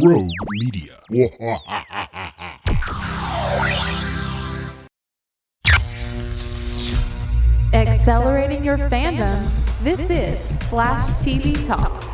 [0.00, 0.96] Rogue Media.
[7.72, 9.48] Accelerating your fandom.
[9.82, 12.04] This is Flash TV Talk.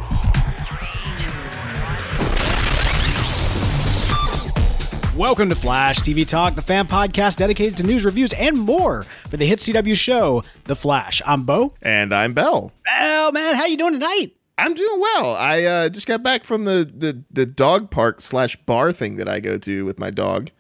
[5.15, 9.37] Welcome to Flash TV Talk, the fan podcast dedicated to news, reviews, and more for
[9.37, 11.21] the hit CW show, The Flash.
[11.27, 11.75] I'm Bo.
[11.83, 12.73] And I'm Bell.
[12.89, 14.33] Oh man, how you doing tonight?
[14.57, 15.35] I'm doing well.
[15.35, 19.29] I uh, just got back from the, the, the dog park slash bar thing that
[19.29, 20.51] I go to with my dog.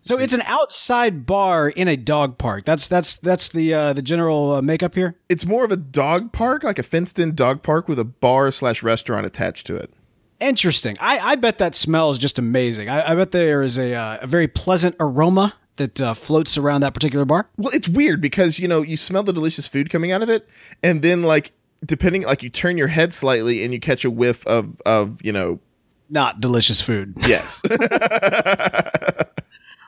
[0.00, 2.66] So it's an outside bar in a dog park.
[2.66, 5.16] That's that's that's the uh, the general uh, makeup here.
[5.30, 8.50] It's more of a dog park, like a fenced in dog park with a bar
[8.50, 9.90] slash restaurant attached to it.
[10.40, 10.94] Interesting.
[11.00, 12.90] I, I bet that smells just amazing.
[12.90, 16.82] I, I bet there is a, uh, a very pleasant aroma that uh, floats around
[16.82, 17.48] that particular bar.
[17.56, 20.46] Well, it's weird because you know you smell the delicious food coming out of it,
[20.82, 21.52] and then like
[21.84, 25.32] depending, like you turn your head slightly and you catch a whiff of of you
[25.32, 25.60] know
[26.10, 27.14] Not delicious food.
[27.26, 27.62] yes.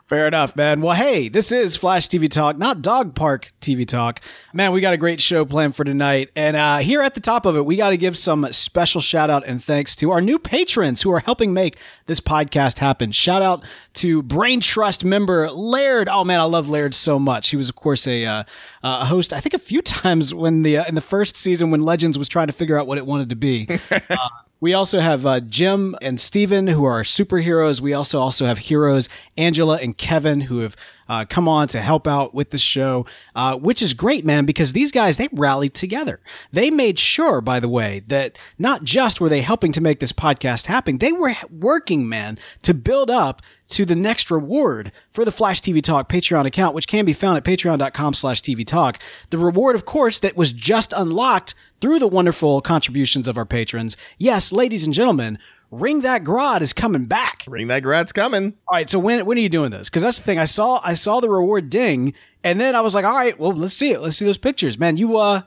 [0.07, 0.83] Fair enough, man.
[0.83, 4.21] Well, hey, this is Flash TV Talk, not Dog Park TV Talk.
[4.53, 6.31] Man, we got a great show planned for tonight.
[6.37, 9.31] And uh, here at the top of it, we got to give some special shout
[9.31, 11.77] out and thanks to our new patrons who are helping make
[12.07, 13.11] this podcast happen.
[13.11, 16.09] Shout out to Brain Trust member Laird.
[16.09, 17.49] Oh, man, I love Laird so much.
[17.49, 18.45] He was, of course, a, uh,
[18.85, 21.83] a host, I think, a few times when the uh, in the first season when
[21.83, 23.69] Legends was trying to figure out what it wanted to be.
[24.59, 27.81] We also have uh, Jim and Steven, who are superheroes.
[27.81, 30.77] We also also have heroes Angela and Kevin, who have
[31.09, 34.73] uh, come on to help out with the show, uh, which is great, man, because
[34.73, 36.21] these guys they rallied together.
[36.53, 40.13] They made sure, by the way, that not just were they helping to make this
[40.13, 45.33] podcast happen, they were working, man, to build up to the next reward for the
[45.33, 48.99] Flash TV Talk Patreon account, which can be found at patreon.com slash TV Talk.
[49.31, 53.97] The reward, of course, that was just unlocked through the wonderful contributions of our patrons.
[54.19, 55.39] Yes, ladies and gentlemen,
[55.81, 57.45] Ring That Grodd is coming back.
[57.49, 58.55] Ring that Grodd's coming.
[58.69, 59.89] All right, so when when are you doing this?
[59.89, 60.39] Because that's the thing.
[60.39, 63.53] I saw I saw the reward ding, and then I was like, all right, well,
[63.53, 64.01] let's see it.
[64.01, 64.97] Let's see those pictures, man.
[64.97, 65.43] You uh,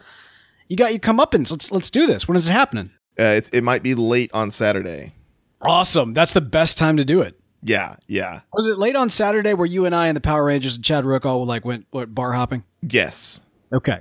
[0.68, 1.52] you got your comeuppance.
[1.52, 2.28] Let's let's do this.
[2.28, 2.92] When is it happening?
[3.20, 5.14] Uh, it's it might be late on Saturday.
[5.62, 6.14] Awesome.
[6.14, 7.38] That's the best time to do it.
[7.62, 10.76] Yeah, yeah, Was it late on Saturday where you and I and the Power Rangers
[10.78, 12.64] and Chad Rook all like went what bar hopping?
[12.82, 13.42] yes.
[13.74, 14.00] Okay,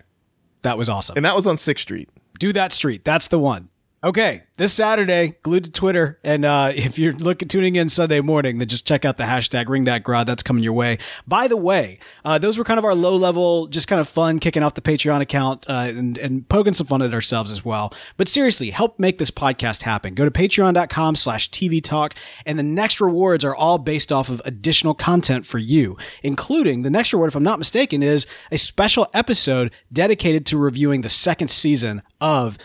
[0.63, 1.17] that was awesome.
[1.17, 2.09] And that was on Sixth Street.
[2.39, 3.05] do that street.
[3.05, 3.69] That's the one.
[4.05, 8.59] Okay, this Saturday, glued to Twitter, and uh, if you're looking tuning in Sunday morning,
[8.59, 10.27] then just check out the hashtag Ring That Grodd.
[10.27, 10.99] That's coming your way.
[11.27, 14.39] By the way, uh, those were kind of our low level, just kind of fun,
[14.39, 17.93] kicking off the Patreon account uh, and and poking some fun at ourselves as well.
[18.17, 20.15] But seriously, help make this podcast happen.
[20.15, 22.15] Go to Patreon.com/slash TV Talk,
[22.47, 26.91] and the next rewards are all based off of additional content for you, including the
[26.91, 31.49] next reward, if I'm not mistaken, is a special episode dedicated to reviewing the second
[31.49, 32.59] season of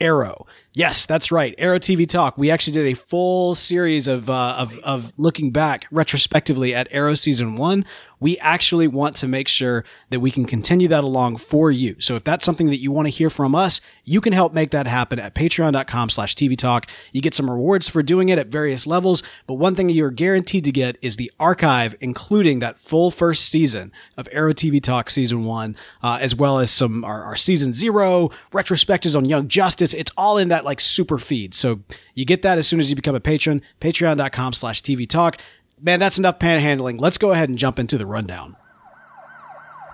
[0.00, 0.46] Arrow.
[0.76, 1.54] Yes, that's right.
[1.56, 2.36] Arrow TV Talk.
[2.36, 7.14] We actually did a full series of, uh, of of looking back retrospectively at Arrow
[7.14, 7.84] season one.
[8.18, 11.96] We actually want to make sure that we can continue that along for you.
[11.98, 14.70] So if that's something that you want to hear from us, you can help make
[14.70, 16.86] that happen at patreon.com slash TV Talk.
[17.12, 20.64] You get some rewards for doing it at various levels, but one thing you're guaranteed
[20.64, 25.44] to get is the archive, including that full first season of Arrow TV Talk season
[25.44, 29.92] one, uh, as well as some our, our season zero retrospectives on Young Justice.
[29.92, 31.54] It's all in that like super feed.
[31.54, 31.80] So
[32.14, 35.38] you get that as soon as you become a patron, patreon.com slash TV Talk.
[35.80, 37.00] Man, that's enough panhandling.
[37.00, 38.56] Let's go ahead and jump into the rundown.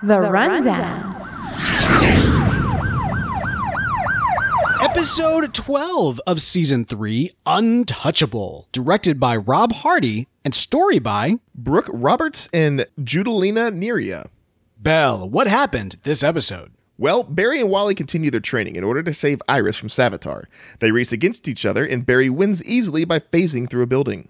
[0.02, 1.16] The, Rundown.
[4.80, 12.48] Episode 12 of season 3, Untouchable, directed by Rob Hardy and story by Brooke Roberts
[12.52, 14.28] and Judalina Neira.
[14.78, 15.28] Bell.
[15.28, 16.72] What happened this episode?
[17.00, 20.44] Well, Barry and Wally continue their training in order to save Iris from Savitar.
[20.80, 24.28] They race against each other, and Barry wins easily by phasing through a building.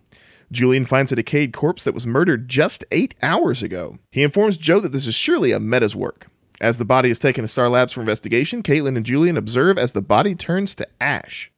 [0.52, 3.98] Julian finds a decayed corpse that was murdered just eight hours ago.
[4.12, 6.28] He informs Joe that this is surely a Meta's work.
[6.60, 9.90] As the body is taken to Star Labs for investigation, Caitlin and Julian observe as
[9.90, 11.50] the body turns to ash.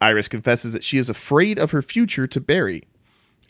[0.00, 2.84] Iris confesses that she is afraid of her future to Barry.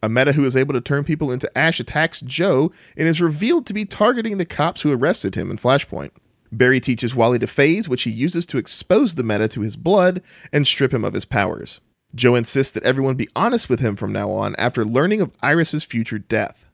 [0.02, 3.66] A meta who is able to turn people into ash attacks Joe and is revealed
[3.66, 6.10] to be targeting the cops who arrested him in Flashpoint.
[6.58, 10.22] Barry teaches Wally to phase, which he uses to expose the meta to his blood
[10.52, 11.80] and strip him of his powers.
[12.14, 15.84] Joe insists that everyone be honest with him from now on after learning of Iris's
[15.84, 16.70] future death.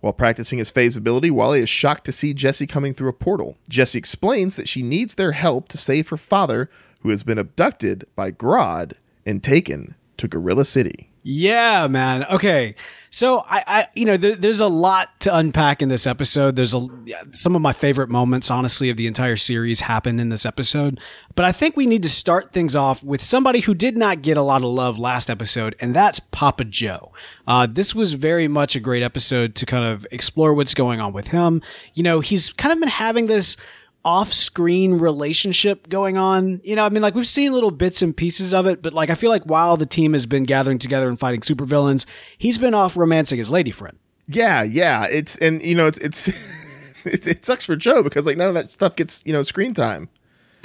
[0.00, 3.56] While practicing his phase ability, Wally is shocked to see Jesse coming through a portal.
[3.70, 6.68] Jesse explains that she needs their help to save her father,
[7.00, 8.92] who has been abducted by Grodd
[9.24, 11.10] and taken to Gorilla City.
[11.26, 12.26] Yeah, man.
[12.26, 12.74] Okay.
[13.08, 16.54] So I, I you know, there, there's a lot to unpack in this episode.
[16.54, 16.86] There's a
[17.32, 21.00] some of my favorite moments, honestly, of the entire series happen in this episode.
[21.34, 24.36] But I think we need to start things off with somebody who did not get
[24.36, 27.12] a lot of love last episode, and that's Papa Joe.
[27.46, 31.14] Uh, this was very much a great episode to kind of explore what's going on
[31.14, 31.62] with him.
[31.94, 33.56] You know, he's kind of been having this
[34.04, 36.60] off-screen relationship going on.
[36.64, 39.10] You know, I mean, like we've seen little bits and pieces of it, but like
[39.10, 42.06] I feel like while the team has been gathering together and fighting supervillains,
[42.38, 43.98] he's been off romancing his lady friend.
[44.28, 45.06] Yeah, yeah.
[45.10, 46.28] It's and you know it's it's
[47.04, 49.74] it, it sucks for Joe because like none of that stuff gets you know screen
[49.74, 50.08] time.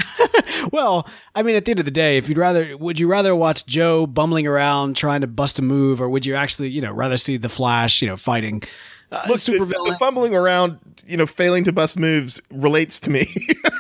[0.72, 3.36] well, I mean, at the end of the day, if you'd rather, would you rather
[3.36, 6.92] watch Joe bumbling around trying to bust a move, or would you actually, you know,
[6.92, 8.64] rather see the Flash, you know, fighting
[9.12, 13.26] uh, Look, the, the, fumbling around, you know, failing to bust moves relates to me.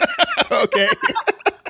[0.52, 0.88] okay.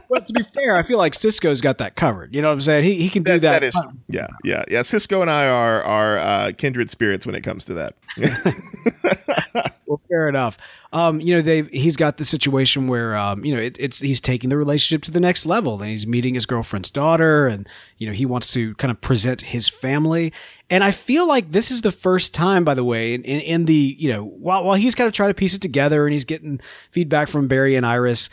[0.08, 2.34] well, to be fair, I feel like Cisco's got that covered.
[2.34, 2.84] You know what I'm saying?
[2.84, 3.62] He, he can do that.
[3.62, 4.82] That is, yeah, yeah, yeah.
[4.82, 7.96] Cisco and I are are uh, kindred spirits when it comes to that.
[9.90, 10.58] well, fair enough.
[10.94, 14.22] Um, you know, they he's got the situation where um, you know, it, it's he's
[14.22, 18.06] taking the relationship to the next level, and he's meeting his girlfriend's daughter, and you
[18.06, 20.32] know, he wants to kind of present his family.
[20.70, 23.96] And I feel like this is the first time, by the way, in, in, the
[23.98, 26.62] you know, while while he's kind of trying to piece it together, and he's getting
[26.92, 28.30] feedback from Barry and Iris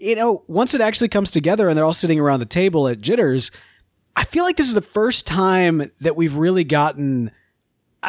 [0.00, 3.00] you know, once it actually comes together and they're all sitting around the table at
[3.00, 3.50] Jitters,
[4.14, 7.32] I feel like this is the first time that we've really gotten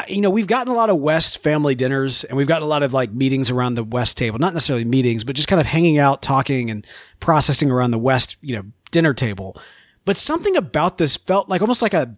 [0.07, 2.83] you know, we've gotten a lot of West family dinners and we've gotten a lot
[2.83, 5.97] of like meetings around the West table, not necessarily meetings, but just kind of hanging
[5.97, 6.85] out, talking and
[7.19, 9.59] processing around the West, you know, dinner table.
[10.05, 12.15] But something about this felt like almost like a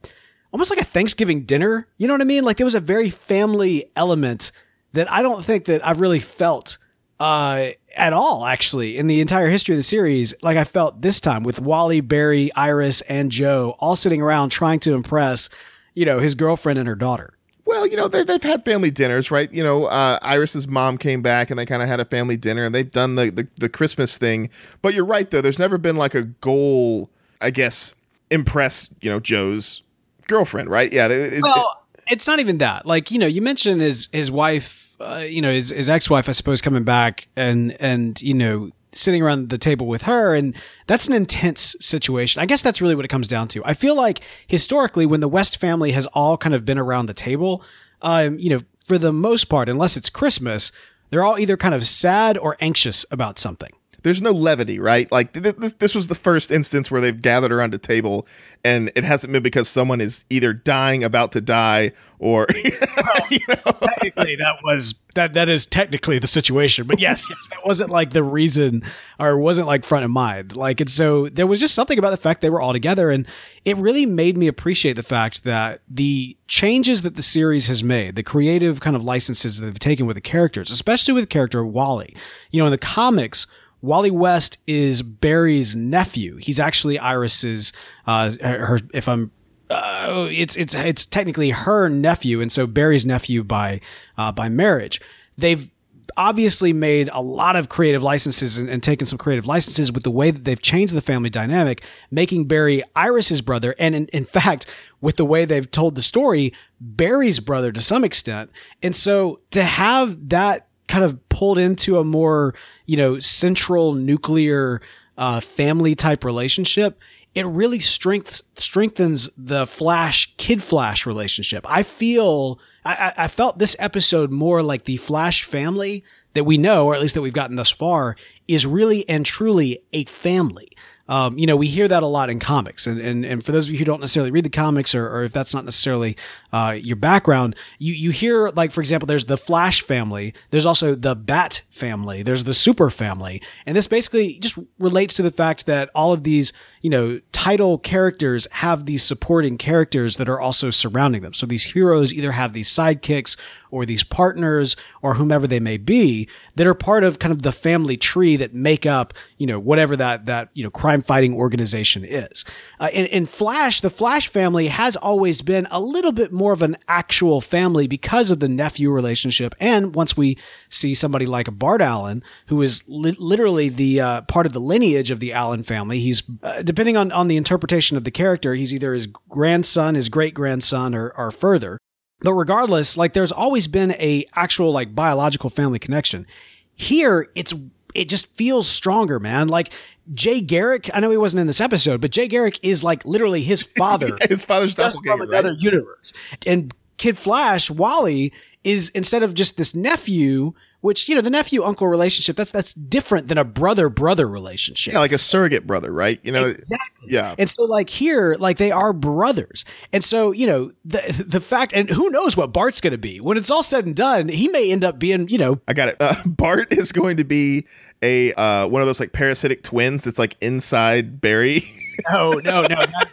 [0.51, 1.87] almost like a Thanksgiving dinner.
[1.97, 2.43] You know what I mean?
[2.43, 4.51] Like there was a very family element
[4.93, 6.77] that I don't think that I've really felt
[7.21, 11.19] uh, at all, actually, in the entire history of the series, like I felt this
[11.19, 15.47] time with Wally, Barry, Iris, and Joe all sitting around trying to impress,
[15.93, 17.37] you know, his girlfriend and her daughter.
[17.71, 19.49] Well, you know, they, have had family dinners, right?
[19.49, 22.65] You know, uh, Iris's mom came back and they kind of had a family dinner
[22.65, 24.49] and they've done the, the, the Christmas thing.
[24.81, 25.39] But you're right, though.
[25.39, 27.09] There's never been like a goal,
[27.39, 27.95] I guess,
[28.29, 29.83] impress, you know, Joe's
[30.27, 30.91] girlfriend, right?
[30.91, 31.07] Yeah.
[31.07, 32.85] It, well, it, it's not even that.
[32.85, 36.33] Like, you know, you mentioned his, his wife uh, you know, his, his ex-wife, I
[36.33, 40.35] suppose, coming back and, and, you know, sitting around the table with her.
[40.35, 40.55] And
[40.87, 42.41] that's an intense situation.
[42.41, 43.61] I guess that's really what it comes down to.
[43.65, 47.13] I feel like historically, when the West family has all kind of been around the
[47.13, 47.63] table,
[48.01, 50.71] um, you know, for the most part, unless it's Christmas,
[51.09, 53.71] they're all either kind of sad or anxious about something
[54.03, 55.11] there's no levity, right?
[55.11, 58.27] Like th- th- this was the first instance where they've gathered around a table,
[58.63, 63.39] and it hasn't been because someone is either dying, about to die, or well, you
[63.47, 63.71] know.
[63.81, 66.87] technically that was that that is technically the situation.
[66.87, 68.83] But yes, yes, that wasn't like the reason,
[69.19, 70.55] or wasn't like front of mind.
[70.55, 73.27] Like, and so there was just something about the fact they were all together, and
[73.65, 78.15] it really made me appreciate the fact that the changes that the series has made,
[78.15, 81.63] the creative kind of licenses that they've taken with the characters, especially with the character
[81.65, 82.15] Wally.
[82.49, 83.47] You know, in the comics
[83.81, 86.37] Wally West is Barry's nephew.
[86.37, 87.73] He's actually Iris's,
[88.05, 89.31] uh, her, if I'm,
[89.69, 92.41] uh, it's, it's, it's technically her nephew.
[92.41, 93.81] And so Barry's nephew by,
[94.17, 95.01] uh, by marriage.
[95.37, 95.71] They've
[96.17, 100.11] obviously made a lot of creative licenses and, and, taken some creative licenses with the
[100.11, 103.75] way that they've changed the family dynamic, making Barry Iris's brother.
[103.79, 104.65] And in, in fact,
[104.99, 108.51] with the way they've told the story, Barry's brother to some extent.
[108.83, 112.53] And so to have that kind of pulled into a more,
[112.85, 114.81] you know, central nuclear
[115.17, 116.99] uh, family type relationship,
[117.33, 121.65] it really strengths strengthens the Flash Kid Flash relationship.
[121.67, 126.87] I feel I, I felt this episode more like the Flash family that we know,
[126.87, 128.17] or at least that we've gotten thus far,
[128.47, 130.75] is really and truly a family.
[131.11, 132.87] Um, you know, we hear that a lot in comics.
[132.87, 135.23] And, and, and for those of you who don't necessarily read the comics or, or
[135.25, 136.15] if that's not necessarily
[136.53, 140.95] uh, your background, you, you hear, like, for example, there's the Flash family, there's also
[140.95, 143.41] the Bat family, there's the Super family.
[143.65, 147.77] And this basically just relates to the fact that all of these, you know, title
[147.77, 151.33] characters have these supporting characters that are also surrounding them.
[151.33, 153.37] So these heroes either have these sidekicks
[153.71, 157.51] or these partners or whomever they may be that are part of kind of the
[157.51, 162.03] family tree that make up, you know, whatever that, that, you know, crime fighting organization
[162.03, 162.43] is.
[162.79, 166.61] Uh, in, in Flash, the Flash family has always been a little bit more of
[166.61, 169.55] an actual family because of the nephew relationship.
[169.59, 170.37] And once we
[170.69, 175.11] see somebody like Bart Allen, who is li- literally the uh, part of the lineage
[175.11, 178.73] of the Allen family, he's, uh, depending on, on the interpretation of the character, he's
[178.73, 181.77] either his grandson, his great grandson, or, or further.
[182.21, 186.25] But regardless, like there's always been a actual like biological family connection.
[186.73, 187.53] Here, it's
[187.93, 189.49] it just feels stronger, man.
[189.49, 189.73] Like
[190.13, 193.41] Jay Garrick, I know he wasn't in this episode, but Jay Garrick is like literally
[193.41, 194.07] his father.
[194.29, 195.27] His father's just from right?
[195.27, 196.13] another universe.
[196.47, 198.31] And Kid Flash, Wally,
[198.63, 202.73] is instead of just this nephew, which you know the nephew uncle relationship that's that's
[202.73, 204.93] different than a brother brother relationship.
[204.93, 206.19] Yeah, like a surrogate brother, right?
[206.23, 207.07] You know, Exactly.
[207.09, 207.35] yeah.
[207.37, 209.63] And so like here, like they are brothers.
[209.93, 213.19] And so, you know, the the fact and who knows what Bart's gonna be.
[213.19, 215.89] When it's all said and done, he may end up being, you know, I got
[215.89, 215.97] it.
[215.99, 217.65] Uh, Bart is going to be
[218.01, 221.63] a uh, one of those like parasitic twins that's like inside Barry.
[222.11, 222.67] no, no, no.
[222.75, 223.07] not-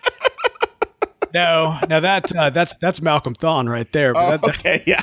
[1.35, 4.15] no, now that uh, that's that's Malcolm Thawne right there.
[4.15, 5.03] But that, okay, yeah.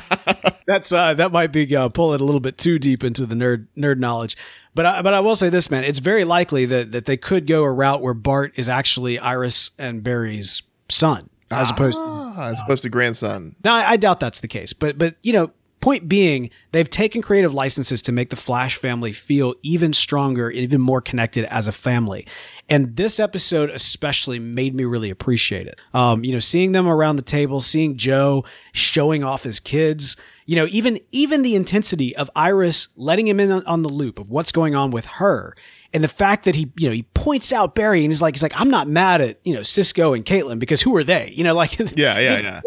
[0.67, 3.67] that's uh, that might be uh, pulling a little bit too deep into the nerd
[3.77, 4.38] nerd knowledge.
[4.74, 7.48] But I, but I will say this, man, it's very likely that that they could
[7.48, 12.50] go a route where Bart is actually Iris and Barry's son, as opposed to Ah,
[12.50, 13.55] as opposed to grandson.
[13.63, 15.51] Now, I, I doubt that's the case, but but you know,
[15.86, 20.82] point being, they've taken creative licenses to make the Flash family feel even stronger, even
[20.82, 22.25] more connected as a family.
[22.68, 25.80] And this episode especially made me really appreciate it.
[25.94, 30.56] Um, you know, seeing them around the table, seeing Joe showing off his kids, you
[30.56, 34.32] know, even even the intensity of Iris letting him in on, on the loop of
[34.32, 35.54] what's going on with her.
[35.94, 38.44] And the fact that he, you know, he points out Barry and he's like, he's
[38.44, 41.32] like, I'm not mad at, you know, Cisco and Caitlin because who are they?
[41.36, 42.62] You know, like, Yeah, yeah, yeah.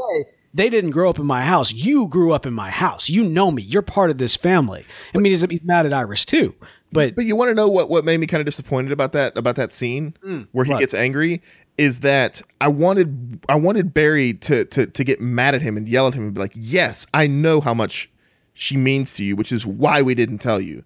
[0.59, 1.73] They didn't grow up in my house.
[1.73, 3.09] You grew up in my house.
[3.09, 3.63] You know me.
[3.63, 4.85] You're part of this family.
[5.15, 6.53] I mean, he's, he's mad at Iris too,
[6.91, 9.39] but But you want to know what what made me kind of disappointed about that
[9.39, 10.49] about that scene mm.
[10.51, 10.81] where he what?
[10.81, 11.43] gets angry
[11.79, 15.89] is that I wanted I wanted Barry to to to get mad at him and
[15.89, 18.11] yell at him and be like, "Yes, I know how much
[18.53, 20.83] she means to you, which is why we didn't tell you."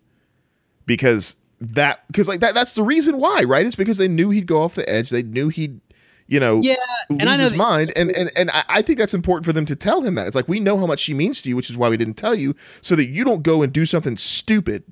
[0.85, 3.65] Because that because like that that's the reason why, right?
[3.65, 5.09] It's because they knew he'd go off the edge.
[5.09, 5.81] They knew he'd
[6.33, 6.77] you know yeah.
[7.11, 9.67] And I know his mind and and and I, I think that's important for them
[9.67, 11.71] to tell him that it's like we know how much she means to you which
[11.71, 14.83] is why we didn't tell you so that you don't go and do something stupid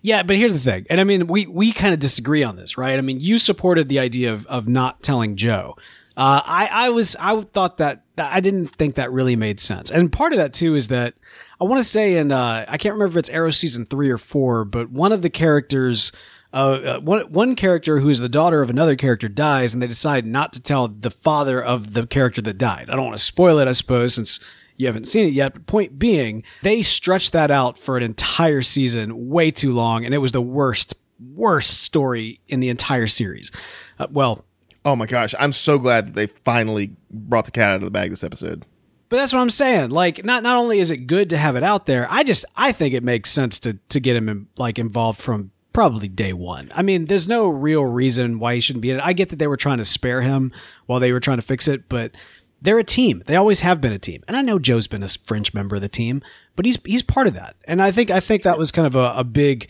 [0.00, 2.78] Yeah, but here's the thing, and I mean, we we kind of disagree on this,
[2.78, 2.96] right?
[2.98, 5.76] I mean, you supported the idea of of not telling Joe.
[6.16, 10.10] Uh, I I was I thought that I didn't think that really made sense, and
[10.10, 11.14] part of that too is that
[11.60, 14.18] I want to say and uh, I can't remember if it's Arrow season three or
[14.18, 16.12] four, but one of the characters.
[16.52, 16.56] Uh,
[16.96, 20.26] uh, one one character who is the daughter of another character dies, and they decide
[20.26, 22.90] not to tell the father of the character that died.
[22.90, 24.38] I don't want to spoil it, I suppose, since
[24.76, 25.54] you haven't seen it yet.
[25.54, 30.12] But point being, they stretched that out for an entire season, way too long, and
[30.14, 30.94] it was the worst,
[31.34, 33.50] worst story in the entire series.
[33.98, 34.44] Uh, well,
[34.84, 37.90] Oh my gosh, I'm so glad that they finally brought the cat out of the
[37.92, 38.66] bag this episode.
[39.08, 39.90] but that's what I'm saying.
[39.90, 42.72] Like, not not only is it good to have it out there, I just I
[42.72, 46.70] think it makes sense to to get him in, like involved from probably day one.
[46.74, 49.02] I mean, there's no real reason why he shouldn't be in it.
[49.04, 50.52] I get that they were trying to spare him
[50.86, 52.16] while they were trying to fix it, but
[52.60, 53.22] they're a team.
[53.26, 54.22] They always have been a team.
[54.28, 56.22] And I know Joe's been a fringe member of the team,
[56.54, 57.56] but he's he's part of that.
[57.64, 59.68] And I think I think that was kind of a, a big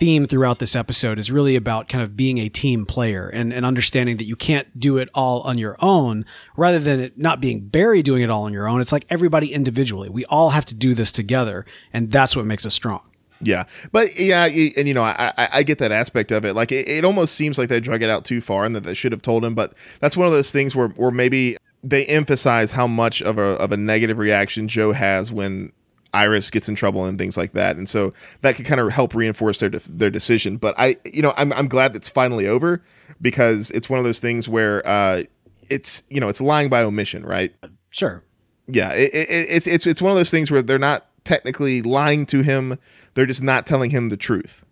[0.00, 3.66] theme throughout this episode is really about kind of being a team player and, and
[3.66, 6.24] understanding that you can't do it all on your own
[6.56, 8.80] rather than it not being Barry doing it all on your own.
[8.80, 10.08] It's like everybody individually.
[10.08, 11.66] We all have to do this together.
[11.92, 13.02] And that's what makes us strong.
[13.42, 16.54] Yeah, but yeah, and you know, I I, get that aspect of it.
[16.54, 18.94] Like, it, it almost seems like they drug it out too far, and that they
[18.94, 19.54] should have told him.
[19.54, 23.56] But that's one of those things where where maybe they emphasize how much of a
[23.58, 25.72] of a negative reaction Joe has when
[26.12, 29.14] Iris gets in trouble and things like that, and so that could kind of help
[29.14, 30.56] reinforce their de- their decision.
[30.58, 32.82] But I, you know, I'm I'm glad it's finally over
[33.22, 35.22] because it's one of those things where uh,
[35.70, 37.54] it's you know it's lying by omission, right?
[37.90, 38.22] Sure.
[38.68, 42.26] yeah it, it, it's it's it's one of those things where they're not technically lying
[42.26, 42.78] to him
[43.14, 44.64] they're just not telling him the truth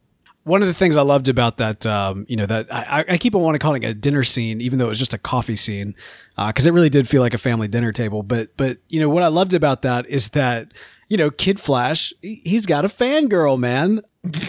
[0.44, 3.34] One of the things I loved about that, um, you know, that I, I keep
[3.34, 5.56] on wanting to call it a dinner scene, even though it was just a coffee
[5.56, 5.94] scene,
[6.38, 8.22] because it really did feel like a family dinner table.
[8.22, 10.72] But, but you know, what I loved about that is that,
[11.10, 14.00] you know, Kid Flash, he- he's got a fangirl, man.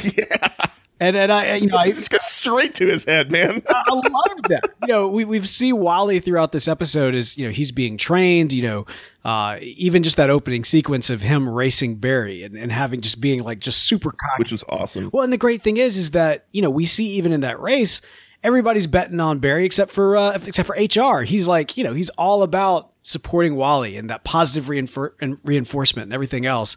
[0.03, 0.47] yeah
[0.99, 4.49] And and I, you know, I, just goes straight to his head man I loved
[4.49, 4.73] that.
[4.81, 8.53] You know, we we see Wally throughout this episode as you know he's being trained.
[8.53, 8.85] You know,
[9.23, 13.43] uh, even just that opening sequence of him racing Barry and, and having just being
[13.43, 14.39] like just super cocky.
[14.39, 17.05] which was awesome Well, and the great thing is, is that you know we see
[17.11, 18.01] even in that race,
[18.43, 21.21] everybody's betting on Barry except for uh, except for HR.
[21.23, 26.07] He's like, you know, he's all about supporting Wally and that positive reinfor- and reinforcement
[26.07, 26.75] and everything else.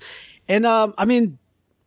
[0.48, 1.38] And um, I mean,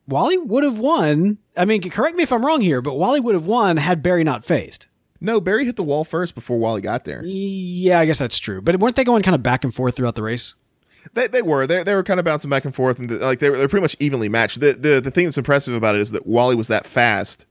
[0.07, 1.37] Wally would have won.
[1.57, 4.23] I mean, correct me if I'm wrong here, but Wally would have won had Barry
[4.23, 4.87] not faced.
[5.21, 8.61] no barry hit the wall first before wally got there Yeah, I guess that's true.
[8.61, 10.53] But weren't they going kind of back and forth throughout the race?
[11.13, 13.49] they, they were they, they were kind of bouncing back and forth and like they
[13.49, 16.11] were, they're pretty much evenly matched the, the the thing that's impressive about it is
[16.11, 17.45] that wally was that fast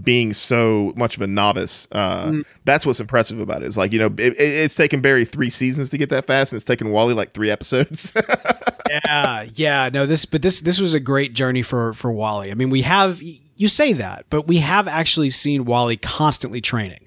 [0.00, 2.32] being so much of a novice uh
[2.64, 5.90] that's what's impressive about it is like you know it- it's taken barry three seasons
[5.90, 8.16] to get that fast and it's taken wally like three episodes
[8.88, 9.90] yeah, yeah.
[9.92, 12.50] No, this but this this was a great journey for for Wally.
[12.50, 17.04] I mean, we have you say that, but we have actually seen Wally constantly training.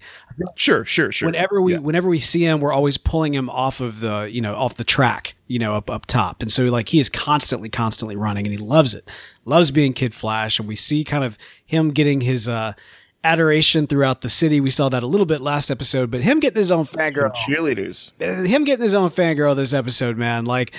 [0.56, 1.28] Sure, sure, sure.
[1.28, 1.80] Whenever we Yeah.
[1.80, 4.84] whenever we see him, we're always pulling him off of the you know off the
[4.84, 8.54] track, you know up up top, and so like he is constantly constantly running, and
[8.54, 9.10] he loves it,
[9.46, 12.74] loves being Kid Flash, and we see kind of him getting his uh,
[13.24, 14.62] adoration throughout the city.
[14.62, 18.12] We saw that a little bit last episode, but him getting his own fangirl, cheerleaders.
[18.22, 20.74] uh, him getting his own fangirl this episode, man, like.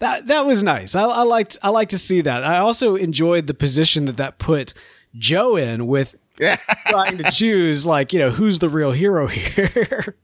[0.00, 0.94] That, that was nice.
[0.94, 2.44] I, I liked I like to see that.
[2.44, 4.74] I also enjoyed the position that that put
[5.16, 6.14] Joe in with
[6.86, 10.16] trying to choose like you know who's the real hero here.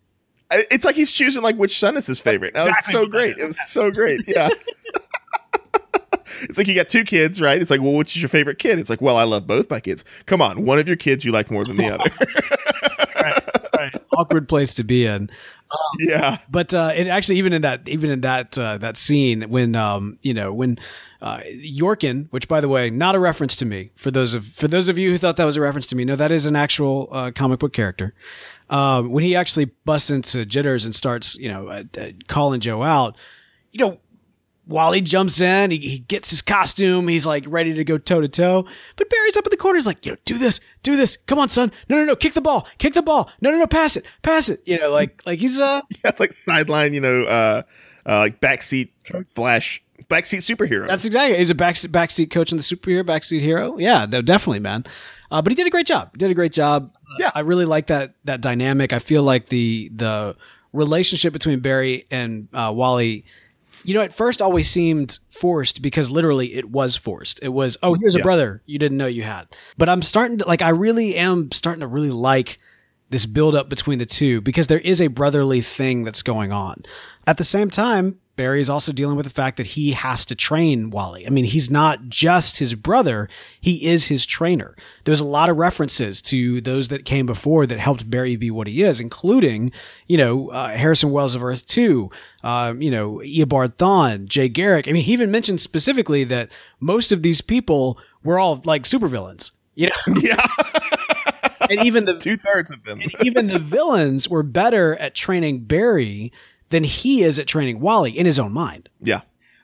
[0.53, 2.55] It's like he's choosing like which son is his favorite.
[2.55, 3.39] That was so great.
[3.39, 4.23] It was so great.
[4.27, 4.49] Yeah.
[6.43, 7.61] it's like you got two kids, right?
[7.61, 8.81] It's like, well, which is your favorite kid?
[8.81, 10.05] It's like, well, I love both my kids.
[10.27, 12.11] Come on, one of your kids you like more than the other.
[14.17, 15.31] Awkward place to be in.
[15.99, 16.39] Yeah.
[16.49, 20.19] But uh, it actually even in that even in that uh, that scene when um,
[20.23, 20.79] you know when
[21.23, 24.69] uh, Yorkin, which by the way, not a reference to me for those of for
[24.69, 26.57] those of you who thought that was a reference to me, no, that is an
[26.57, 28.15] actual uh, comic book character.
[28.71, 32.83] Um, when he actually busts into jitters and starts, you know, uh, uh, calling Joe
[32.85, 33.17] out,
[33.73, 33.99] you know,
[34.71, 38.29] Wally jumps in, he, he gets his costume, he's like ready to go toe to
[38.29, 38.65] toe.
[38.97, 41.39] But Barry's up in the corner, he's like, you know, do this, do this, come
[41.39, 43.97] on, son, no, no, no, kick the ball, kick the ball, no, no, no, pass
[43.97, 47.25] it, pass it, you know, like, like he's uh, Yeah, it's like sideline, you know,
[47.25, 47.62] uh,
[48.07, 48.91] uh like backseat
[49.35, 50.87] flash, backseat superhero.
[50.87, 51.37] That's exactly.
[51.37, 53.77] He's a back, backseat coach in the superhero, backseat hero.
[53.79, 54.85] Yeah, no, definitely, man.
[55.31, 56.11] Uh, but he did a great job.
[56.12, 56.95] He did a great job.
[57.19, 57.31] Yeah.
[57.35, 58.93] I really like that that dynamic.
[58.93, 60.37] I feel like the the
[60.73, 63.25] relationship between Barry and uh, Wally.
[63.85, 67.41] You know, at first always seemed forced because literally it was forced.
[67.43, 69.47] It was, oh, here's a brother you didn't know you had.
[69.79, 72.59] But I'm starting to like, I really am starting to really like
[73.11, 76.85] this build up between the two because there is a brotherly thing that's going on.
[77.31, 80.35] At the same time, Barry is also dealing with the fact that he has to
[80.35, 81.25] train Wally.
[81.25, 83.29] I mean, he's not just his brother,
[83.61, 84.75] he is his trainer.
[85.05, 88.67] There's a lot of references to those that came before that helped Barry be what
[88.67, 89.71] he is, including,
[90.09, 92.11] you know, uh, Harrison Wells of Earth 2,
[92.43, 94.89] um, you know, Eobard Thawne, Jay Garrick.
[94.89, 96.49] I mean, he even mentioned specifically that
[96.81, 99.53] most of these people were all like supervillains.
[99.77, 100.45] You know, yeah,
[101.71, 103.01] and even the two thirds of them.
[103.01, 106.33] and even the villains were better at training Barry
[106.71, 108.89] than he is at training Wally in his own mind.
[109.03, 109.21] yeah,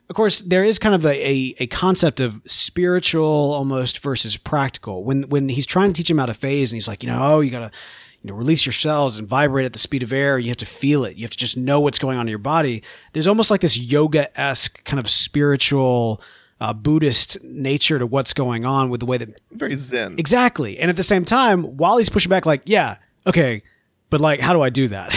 [0.09, 5.03] Of course, there is kind of a, a, a concept of spiritual almost versus practical.
[5.03, 7.19] When when he's trying to teach him how to phase, and he's like, you know,
[7.21, 7.71] oh, you gotta,
[8.21, 10.37] you know, release your cells and vibrate at the speed of air.
[10.39, 11.15] You have to feel it.
[11.17, 12.83] You have to just know what's going on in your body.
[13.13, 16.21] There's almost like this yoga esque kind of spiritual,
[16.59, 20.15] uh, Buddhist nature to what's going on with the way that very zen.
[20.17, 20.77] Exactly.
[20.79, 23.61] And at the same time, Wally's pushing back, like, yeah, okay,
[24.09, 25.13] but like, how do I do that?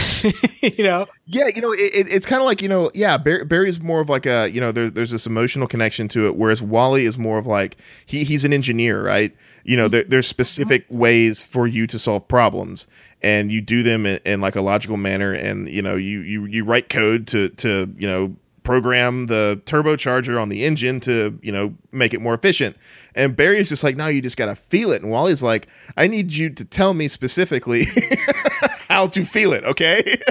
[0.61, 1.07] you know?
[1.25, 4.01] Yeah, you know, it, it, it's kind of like you know, yeah, Bar- Barry's more
[4.01, 7.17] of like a you know, there, there's this emotional connection to it, whereas Wally is
[7.17, 9.35] more of like he he's an engineer, right?
[9.63, 10.97] You know, there, there's specific mm-hmm.
[10.97, 12.87] ways for you to solve problems,
[13.21, 16.45] and you do them in, in like a logical manner, and you know, you you
[16.45, 21.51] you write code to to you know program the turbocharger on the engine to you
[21.51, 22.77] know make it more efficient
[23.15, 26.31] and barry's just like no you just gotta feel it and wally's like i need
[26.31, 27.85] you to tell me specifically
[29.01, 30.17] how to feel it okay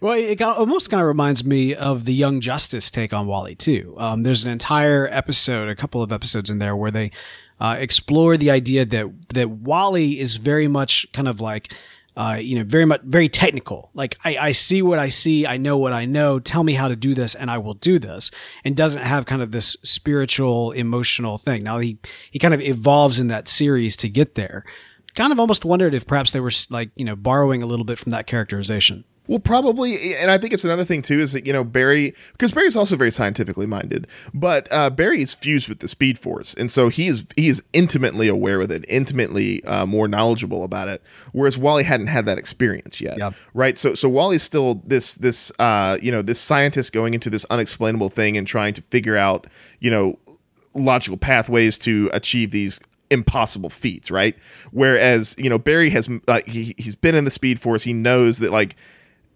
[0.00, 3.54] Well, it got, almost kind of reminds me of the Young Justice take on Wally
[3.54, 3.94] too.
[3.98, 7.10] Um, there's an entire episode, a couple of episodes in there where they
[7.60, 11.74] uh, explore the idea that that Wally is very much kind of like.
[12.16, 13.88] Uh, you know, very much, very technical.
[13.94, 16.40] Like I, I see what I see, I know what I know.
[16.40, 18.30] Tell me how to do this, and I will do this.
[18.64, 21.62] And doesn't have kind of this spiritual, emotional thing.
[21.62, 21.98] Now he
[22.30, 24.64] he kind of evolves in that series to get there.
[25.14, 27.98] Kind of almost wondered if perhaps they were like you know borrowing a little bit
[27.98, 29.04] from that characterization.
[29.30, 32.50] Well, probably, and I think it's another thing too is that you know Barry, because
[32.50, 36.68] Barry's also very scientifically minded, but uh, Barry is fused with the Speed Force, and
[36.68, 41.00] so he is he is intimately aware with it, intimately uh, more knowledgeable about it.
[41.30, 43.18] Whereas Wally hadn't had that experience yet,
[43.54, 43.78] right?
[43.78, 48.08] So so Wally's still this this uh, you know this scientist going into this unexplainable
[48.08, 49.46] thing and trying to figure out
[49.78, 50.18] you know
[50.74, 54.36] logical pathways to achieve these impossible feats, right?
[54.70, 58.38] Whereas you know Barry has like he he's been in the Speed Force, he knows
[58.38, 58.76] that like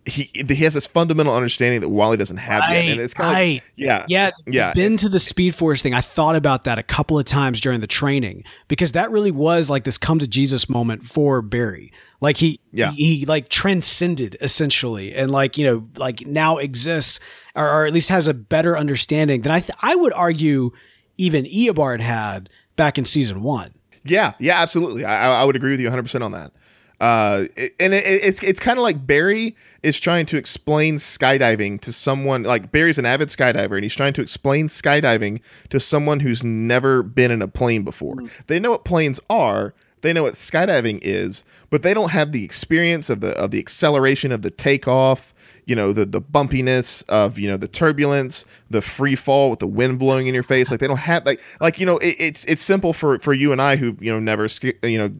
[0.06, 3.34] he he has this fundamental understanding that Wally doesn't have yet, and it's kind of
[3.34, 3.62] right.
[3.76, 4.74] yeah Yeah, yeah.
[4.74, 5.94] Been to the Speed Force thing.
[5.94, 9.70] I thought about that a couple of times during the training because that really was
[9.70, 11.90] like this come to Jesus moment for Barry.
[12.20, 12.90] Like he, Yeah.
[12.92, 17.18] he, he, like transcended essentially, and like you know, like now exists
[17.54, 19.60] or, or at least has a better understanding than I.
[19.60, 20.72] Th- I would argue
[21.16, 23.74] even Eobard had back in season one.
[24.04, 25.04] Yeah, yeah, absolutely.
[25.04, 26.52] I, I would agree with you 100 percent on that.
[27.00, 27.46] Uh,
[27.80, 32.44] and it, it's it's kind of like Barry is trying to explain skydiving to someone
[32.44, 37.02] like Barry's an avid skydiver and he's trying to explain skydiving to someone who's never
[37.02, 38.16] been in a plane before.
[38.46, 42.44] They know what planes are, they know what skydiving is, but they don't have the
[42.44, 45.33] experience of the of the acceleration of the takeoff,
[45.66, 49.66] you know, the the bumpiness of you know the turbulence, the free fall with the
[49.66, 50.70] wind blowing in your face.
[50.70, 53.52] Like they don't have like like you know it, it's it's simple for for you
[53.52, 54.46] and I who you know never
[54.82, 55.10] you know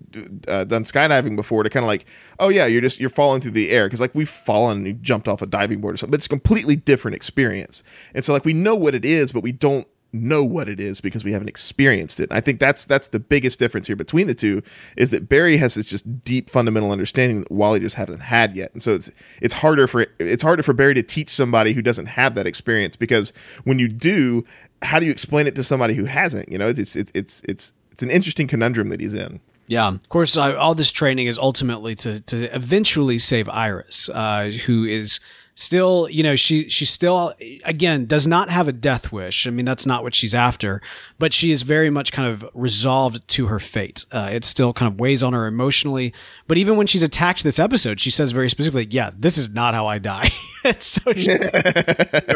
[0.48, 2.06] uh, done skydiving before to kind of like
[2.38, 4.92] oh yeah you're just you're falling through the air because like we've fallen and you
[4.94, 7.82] jumped off a diving board or something, but it's a completely different experience.
[8.14, 11.00] And so like we know what it is, but we don't know what it is
[11.00, 12.30] because we haven't experienced it.
[12.32, 14.62] I think that's that's the biggest difference here between the two
[14.96, 18.72] is that Barry has this just deep fundamental understanding that Wally just hasn't had yet.
[18.72, 19.10] And so it's
[19.42, 22.96] it's harder for it's harder for Barry to teach somebody who doesn't have that experience
[22.96, 23.32] because
[23.64, 24.44] when you do,
[24.82, 26.50] how do you explain it to somebody who hasn't?
[26.50, 29.40] You know, it's it's it's it's it's an interesting conundrum that he's in.
[29.66, 30.36] Yeah, of course.
[30.36, 35.20] Uh, all this training is ultimately to to eventually save Iris, uh, who is
[35.54, 37.32] still, you know, she she still
[37.64, 39.46] again does not have a death wish.
[39.46, 40.82] I mean, that's not what she's after,
[41.18, 44.04] but she is very much kind of resolved to her fate.
[44.10, 46.12] Uh, it still kind of weighs on her emotionally.
[46.46, 49.74] But even when she's attacked this episode, she says very specifically, "Yeah, this is not
[49.74, 50.30] how I die."
[50.78, 51.38] so she's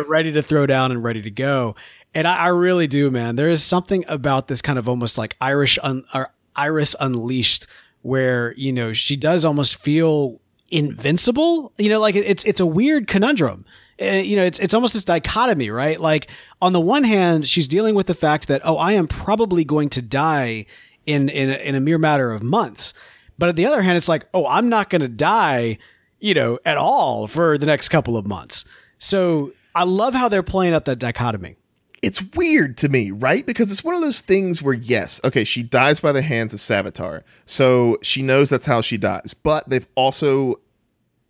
[0.06, 1.74] ready to throw down and ready to go.
[2.14, 3.36] And I, I really do, man.
[3.36, 7.66] There is something about this kind of almost like Irish un, or Iris Unleashed,
[8.02, 11.72] where you know she does almost feel invincible.
[11.78, 13.64] You know, like it's it's a weird conundrum.
[14.00, 16.00] Uh, you know, it's it's almost this dichotomy, right?
[16.00, 16.30] Like
[16.62, 19.88] on the one hand, she's dealing with the fact that oh, I am probably going
[19.90, 20.66] to die
[21.06, 22.94] in in in a mere matter of months.
[23.38, 25.78] But on the other hand, it's like oh, I'm not going to die,
[26.20, 28.64] you know, at all for the next couple of months.
[28.98, 31.57] So I love how they're playing up that dichotomy.
[32.02, 33.44] It's weird to me, right?
[33.44, 36.60] Because it's one of those things where, yes, okay, she dies by the hands of
[36.60, 37.22] Savitar.
[37.44, 39.34] So she knows that's how she dies.
[39.34, 40.60] But they've also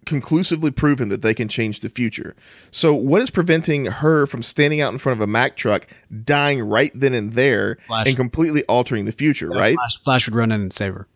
[0.07, 2.35] conclusively proven that they can change the future.
[2.70, 5.87] So what is preventing her from standing out in front of a Mack truck,
[6.24, 8.07] dying right then and there, Flash.
[8.09, 9.76] and completely altering the future, right?
[9.76, 11.07] Flash, Flash would run in and save her.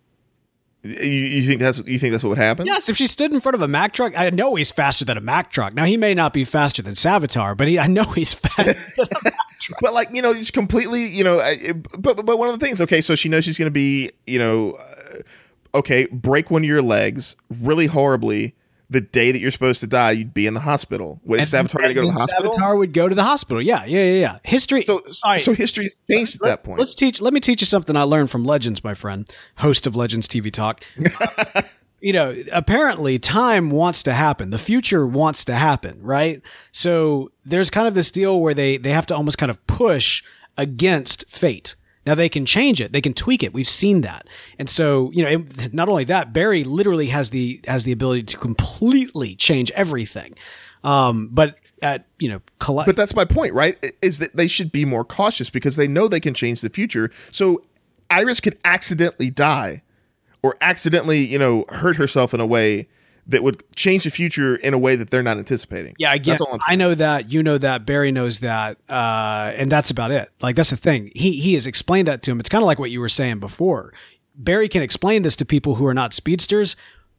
[0.84, 2.66] You, you think that's you think that's what would happen?
[2.66, 5.16] Yes, if she stood in front of a Mack truck, I know he's faster than
[5.16, 5.74] a Mack truck.
[5.74, 8.74] Now he may not be faster than Savitar, but he, I know he's faster.
[9.80, 11.40] but like you know it's completely you know
[11.96, 14.38] but but one of the things okay so she knows she's going to be you
[14.38, 18.54] know uh, okay break one of your legs really horribly
[18.92, 21.78] the day that you're supposed to die you'd be in the hospital what is Savitar
[21.78, 23.62] going to go to the hospital Savitar would go to the hospital.
[23.62, 24.38] Yeah, yeah, yeah, yeah.
[24.44, 24.82] History.
[24.82, 25.40] so right.
[25.40, 27.20] so history changed at that point Let's teach.
[27.20, 29.28] Let me teach you something I learned from Legends, my friend,
[29.58, 30.84] host of Legends TV Talk.
[32.00, 34.50] you know, apparently time wants to happen.
[34.50, 36.42] The future wants to happen, right?
[36.72, 40.22] So there's kind of this deal where they they have to almost kind of push
[40.58, 41.76] against fate.
[42.04, 43.54] Now they can change it, they can tweak it.
[43.54, 44.26] We've seen that,
[44.58, 48.36] and so you know, not only that, Barry literally has the has the ability to
[48.36, 50.34] completely change everything.
[50.84, 53.78] Um, but at you know, colla- But that's my point, right?
[54.02, 57.10] Is that they should be more cautious because they know they can change the future.
[57.30, 57.62] So
[58.10, 59.82] Iris could accidentally die
[60.42, 62.88] or accidentally, you know, hurt herself in a way
[63.26, 65.94] that would change the future in a way that they're not anticipating.
[65.98, 69.90] Yeah, all I'm I know that you know that Barry knows that, uh, and that's
[69.90, 70.30] about it.
[70.40, 71.12] Like that's the thing.
[71.14, 72.40] He he has explained that to him.
[72.40, 73.92] It's kind of like what you were saying before.
[74.34, 76.74] Barry can explain this to people who are not speedsters,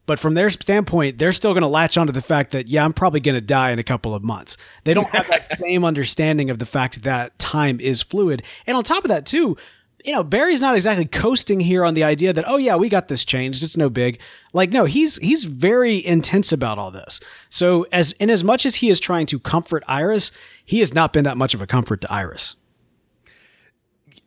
[0.05, 2.93] but from their standpoint, they're still going to latch onto the fact that yeah, I'm
[2.93, 4.57] probably going to die in a couple of months.
[4.83, 8.83] They don't have that same understanding of the fact that time is fluid, and on
[8.83, 9.57] top of that too.
[10.03, 13.07] You know, Barry's not exactly coasting here on the idea that, oh yeah, we got
[13.07, 13.63] this changed.
[13.63, 14.19] It's no big.
[14.51, 17.21] Like, no, he's he's very intense about all this.
[17.49, 20.31] So as in as much as he is trying to comfort Iris,
[20.65, 22.57] he has not been that much of a comfort to Iris.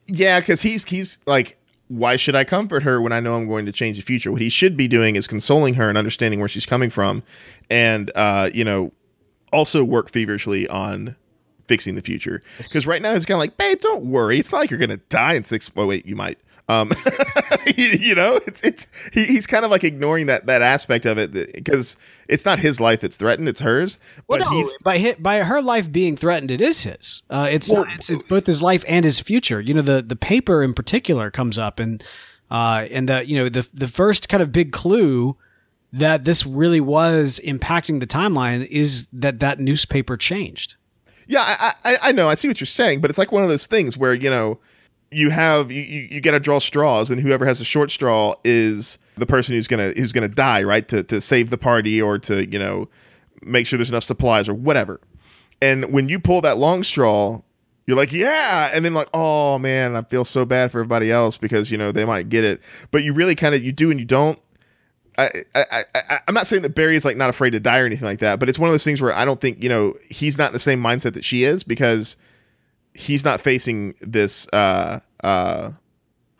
[0.07, 1.59] Yeah, because he's he's like,
[1.89, 4.33] why should I comfort her when I know I'm going to change the future?
[4.33, 7.23] What he should be doing is consoling her and understanding where she's coming from,
[7.69, 8.93] and uh, you know,
[9.53, 11.17] also work feverishly on
[11.69, 12.43] fixing the future.
[12.59, 14.39] Because right now he's kind of like, babe, don't worry.
[14.39, 15.71] It's not like you're gonna die in six.
[15.77, 16.39] Oh wait, you might.
[16.69, 16.91] Um,
[17.77, 21.17] you, you know, it's it's he, he's kind of like ignoring that that aspect of
[21.17, 21.97] it because
[22.29, 24.01] it's not his life that's threatened; it's hers.
[24.27, 27.23] Well, But no, by by her life being threatened, it is his.
[27.31, 29.61] Uh, it's, Well- it's it's both his life and his future.
[29.61, 32.03] You know, the the paper in particular comes up, and
[32.51, 35.37] uh, and the you know the the first kind of big clue
[35.93, 40.76] that this really was impacting the timeline is that that newspaper changed.
[41.27, 42.29] Yeah, I, I I know.
[42.29, 44.59] I see what you're saying, but it's like one of those things where you know
[45.11, 48.99] you have you, you, got to draw straws, and whoever has a short straw is
[49.17, 50.87] the person who's gonna who's gonna die, right?
[50.89, 52.89] To to save the party or to you know
[53.43, 55.01] make sure there's enough supplies or whatever.
[55.63, 57.41] And when you pull that long straw,
[57.87, 61.39] you're like, yeah, and then like, oh man, I feel so bad for everybody else
[61.39, 64.01] because you know they might get it, but you really kind of you do and
[64.01, 64.39] you don't.
[65.19, 67.87] I, I, I, I'm not saying that Barry is like not afraid to die or
[67.87, 69.95] anything like that, but it's one of those things where I don't think you know
[70.09, 72.17] he's not in the same mindset that she is because
[72.95, 74.47] he's not facing this.
[74.53, 75.73] Uh, uh,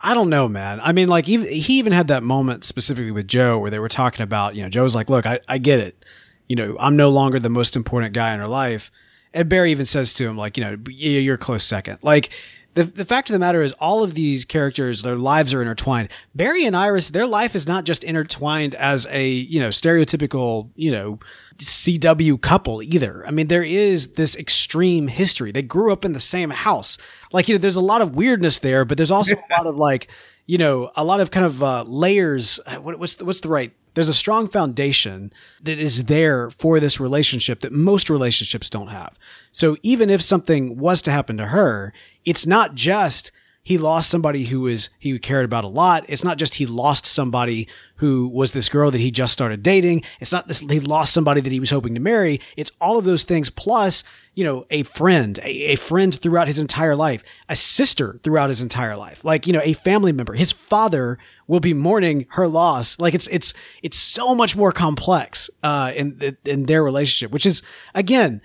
[0.01, 0.79] I don't know, man.
[0.81, 4.21] I mean, like he even had that moment specifically with Joe where they were talking
[4.23, 6.05] about, you know, Joe's like, "Look, I, I get it.
[6.47, 8.91] You know, I'm no longer the most important guy in her life."
[9.33, 11.99] And Barry even says to him, like, you know, you're a close second.
[12.01, 12.31] Like,
[12.77, 16.09] the, the fact of the matter is all of these characters their lives are intertwined.
[16.35, 20.91] Barry and iris their life is not just intertwined as a you know stereotypical you
[20.91, 21.19] know
[21.59, 23.25] cw couple either.
[23.27, 25.51] I mean there is this extreme history.
[25.51, 26.97] They grew up in the same house.
[27.31, 29.77] Like you know there's a lot of weirdness there but there's also a lot of
[29.77, 30.09] like
[30.45, 32.59] you know a lot of kind of uh, layers.
[32.81, 36.99] What, what's the, what's the right there's a strong foundation that is there for this
[36.99, 39.17] relationship that most relationships don't have.
[39.51, 41.93] So even if something was to happen to her,
[42.23, 43.31] it's not just
[43.67, 46.05] he lost somebody who was he cared about a lot.
[46.07, 50.03] It's not just he lost somebody who was this girl that he just started dating.
[50.21, 52.39] It's not this he lost somebody that he was hoping to marry.
[52.55, 56.59] It's all of those things plus, you know, a friend, a, a friend throughout his
[56.59, 60.31] entire life, a sister throughout his entire life, like, you know, a family member.
[60.31, 62.97] His father will be mourning her loss.
[62.99, 63.53] Like it's it's
[63.83, 68.39] it's so much more complex uh in in their relationship, which is again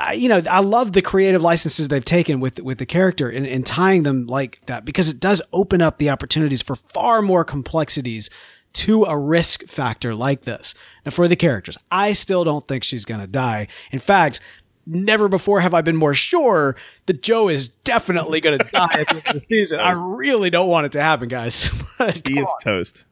[0.00, 3.46] I, you know, I love the creative licenses they've taken with with the character and,
[3.46, 7.44] and tying them like that because it does open up the opportunities for far more
[7.44, 8.30] complexities
[8.72, 10.74] to a risk factor like this.
[11.04, 13.68] And for the characters, I still don't think she's going to die.
[13.90, 14.40] In fact,
[14.86, 19.08] never before have I been more sure that Joe is definitely going to die at
[19.08, 19.80] the end of the season.
[19.80, 21.64] I really don't want it to happen, guys.
[22.24, 23.04] he is toast.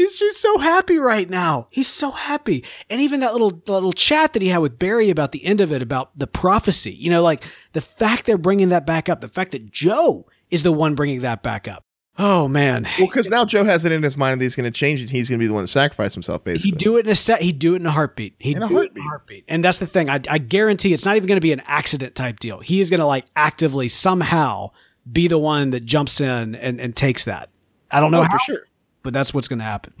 [0.00, 1.66] He's just so happy right now.
[1.68, 2.64] He's so happy.
[2.88, 5.72] And even that little little chat that he had with Barry about the end of
[5.72, 6.92] it about the prophecy.
[6.92, 10.62] You know, like the fact they're bringing that back up, the fact that Joe is
[10.62, 11.84] the one bringing that back up.
[12.18, 12.88] Oh man.
[12.98, 15.10] Well, because now Joe has it in his mind that he's going to change it.
[15.10, 16.44] He's going to be the one to sacrifice himself.
[16.44, 17.42] Basically, he'd do it in a set.
[17.42, 18.36] He'd do it in a heartbeat.
[18.38, 18.96] He'd in a do heartbeat.
[18.96, 19.44] it in a heartbeat.
[19.48, 20.08] And that's the thing.
[20.08, 22.60] I, I guarantee it's not even going to be an accident type deal.
[22.60, 24.70] He is going to like actively somehow
[25.12, 27.50] be the one that jumps in and, and takes that.
[27.90, 28.64] I don't know oh, how, for sure
[29.02, 29.92] but that's what's going to happen.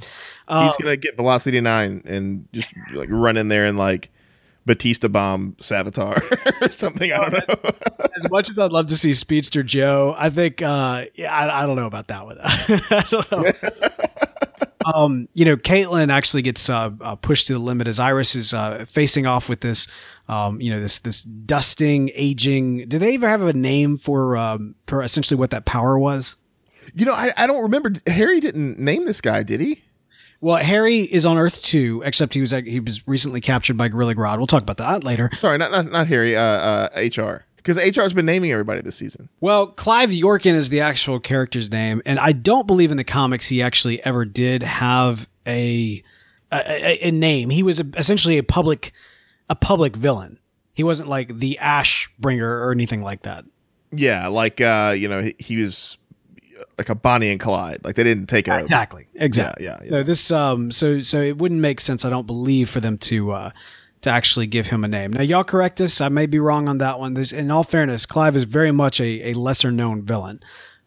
[0.48, 4.10] Um, He's going to get Velocity Nine and just like run in there and like
[4.66, 7.12] Batista bomb Savitar or something.
[7.12, 7.70] I don't know.
[8.04, 11.62] as, as, much as I'd love to see Speedster Joe, I think uh, yeah, I,
[11.62, 12.38] I, don't know about that one.
[12.42, 13.52] I don't know.
[14.94, 18.54] um, you know, Caitlin actually gets uh, uh, pushed to the limit as Iris is
[18.54, 19.88] uh, facing off with this.
[20.28, 22.88] Um, you know, this this dusting, aging.
[22.88, 26.36] Do they ever have a name for um, for essentially what that power was?
[26.94, 27.92] You know, I, I don't remember.
[28.06, 29.82] Harry didn't name this guy, did he?
[30.42, 34.14] Well, Harry is on Earth 2, except he was he was recently captured by Gorilla
[34.14, 34.38] Grodd.
[34.38, 35.30] We'll talk about that later.
[35.34, 36.36] Sorry, not not, not Harry.
[36.36, 39.28] Uh, uh, HR because HR's been naming everybody this season.
[39.40, 43.48] Well, Clive Yorkin is the actual character's name, and I don't believe in the comics
[43.48, 46.02] he actually ever did have a
[46.50, 47.50] a, a name.
[47.50, 48.92] He was a, essentially a public
[49.48, 50.38] a public villain.
[50.72, 53.44] He wasn't like the Ash Bringer or anything like that.
[53.92, 55.98] Yeah, like uh, you know, he, he was
[56.78, 57.80] like a Bonnie and Clyde.
[57.84, 59.64] Like they didn't take it exactly, exactly.
[59.64, 59.90] Yeah, yeah, yeah.
[59.90, 62.04] So this, um, so so it wouldn't make sense.
[62.04, 63.50] I don't believe for them to uh,
[64.02, 65.12] to actually give him a name.
[65.12, 66.00] Now, y'all correct us.
[66.00, 67.14] I may be wrong on that one.
[67.14, 70.40] This, in all fairness, Clive is very much a, a lesser known villain.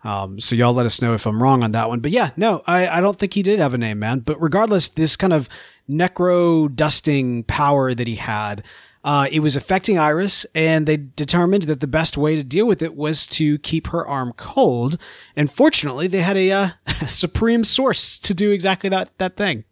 [0.04, 2.02] Um, so y'all let us know if I'm wrong on that one.
[2.02, 4.20] But yeah, no, I, I don't think he did have a name, man.
[4.20, 5.48] But regardless, this kind of
[5.90, 8.64] necro dusting power that he had
[9.04, 12.82] uh, it was affecting Iris, and they determined that the best way to deal with
[12.82, 14.98] it was to keep her arm cold.
[15.36, 16.70] And fortunately, they had a, uh,
[17.10, 19.66] supreme source to do exactly that that thing.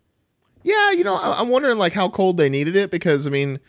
[0.64, 3.60] Yeah, you know, I'm wondering like how cold they needed it because I mean,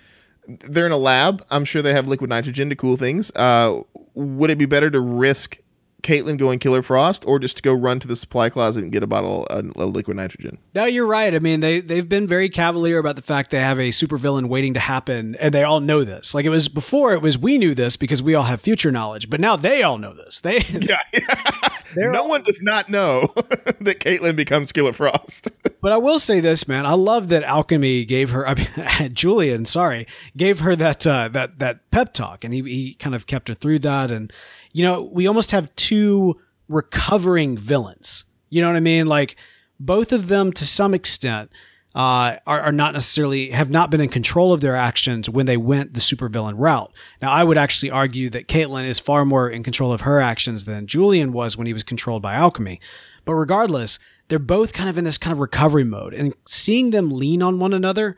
[0.46, 1.44] they're in a lab.
[1.50, 3.30] I'm sure they have liquid nitrogen to cool things.
[3.34, 3.82] Uh,
[4.14, 5.58] would it be better to risk
[6.02, 9.02] Caitlin going Killer Frost, or just to go run to the supply closet and get
[9.02, 10.58] a bottle of, liquid nitrogen.
[10.74, 11.34] No, you're right.
[11.34, 14.74] I mean, they they've been very cavalier about the fact they have a supervillain waiting
[14.74, 16.34] to happen, and they all know this.
[16.34, 19.30] Like it was before, it was we knew this because we all have future knowledge,
[19.30, 20.40] but now they all know this.
[20.40, 20.98] They yeah,
[21.96, 23.32] no all, one does not know
[23.80, 25.50] that Caitlin becomes Killer Frost.
[25.80, 26.86] but I will say this, man.
[26.86, 28.46] I love that Alchemy gave her.
[28.46, 32.94] I mean, Julian, sorry, gave her that uh, that that pep talk, and he he
[32.94, 34.32] kind of kept her through that and
[34.72, 38.24] you know, we almost have two recovering villains.
[38.50, 39.06] You know what I mean?
[39.06, 39.36] Like
[39.78, 41.50] both of them, to some extent,
[41.94, 45.58] uh, are, are, not necessarily have not been in control of their actions when they
[45.58, 46.90] went the supervillain route.
[47.20, 50.64] Now, I would actually argue that Caitlin is far more in control of her actions
[50.64, 52.80] than Julian was when he was controlled by alchemy.
[53.26, 57.10] But regardless, they're both kind of in this kind of recovery mode, and seeing them
[57.10, 58.16] lean on one another,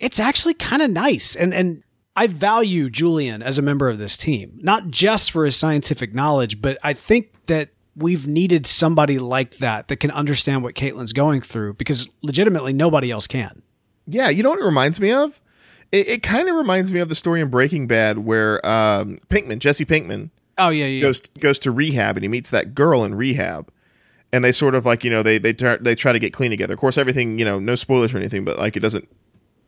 [0.00, 1.36] it's actually kind of nice.
[1.36, 1.84] And and
[2.16, 6.62] I value Julian as a member of this team, not just for his scientific knowledge,
[6.62, 11.42] but I think that we've needed somebody like that that can understand what Caitlin's going
[11.42, 13.62] through because legitimately nobody else can.
[14.06, 15.40] Yeah, you know what it reminds me of?
[15.92, 19.58] It, it kind of reminds me of the story in Breaking Bad where um, Pinkman,
[19.58, 21.02] Jesse Pinkman, Oh yeah, yeah.
[21.02, 23.70] goes goes to rehab and he meets that girl in rehab,
[24.32, 26.72] and they sort of like you know they they they try to get clean together.
[26.72, 29.06] Of course, everything you know, no spoilers or anything, but like it doesn't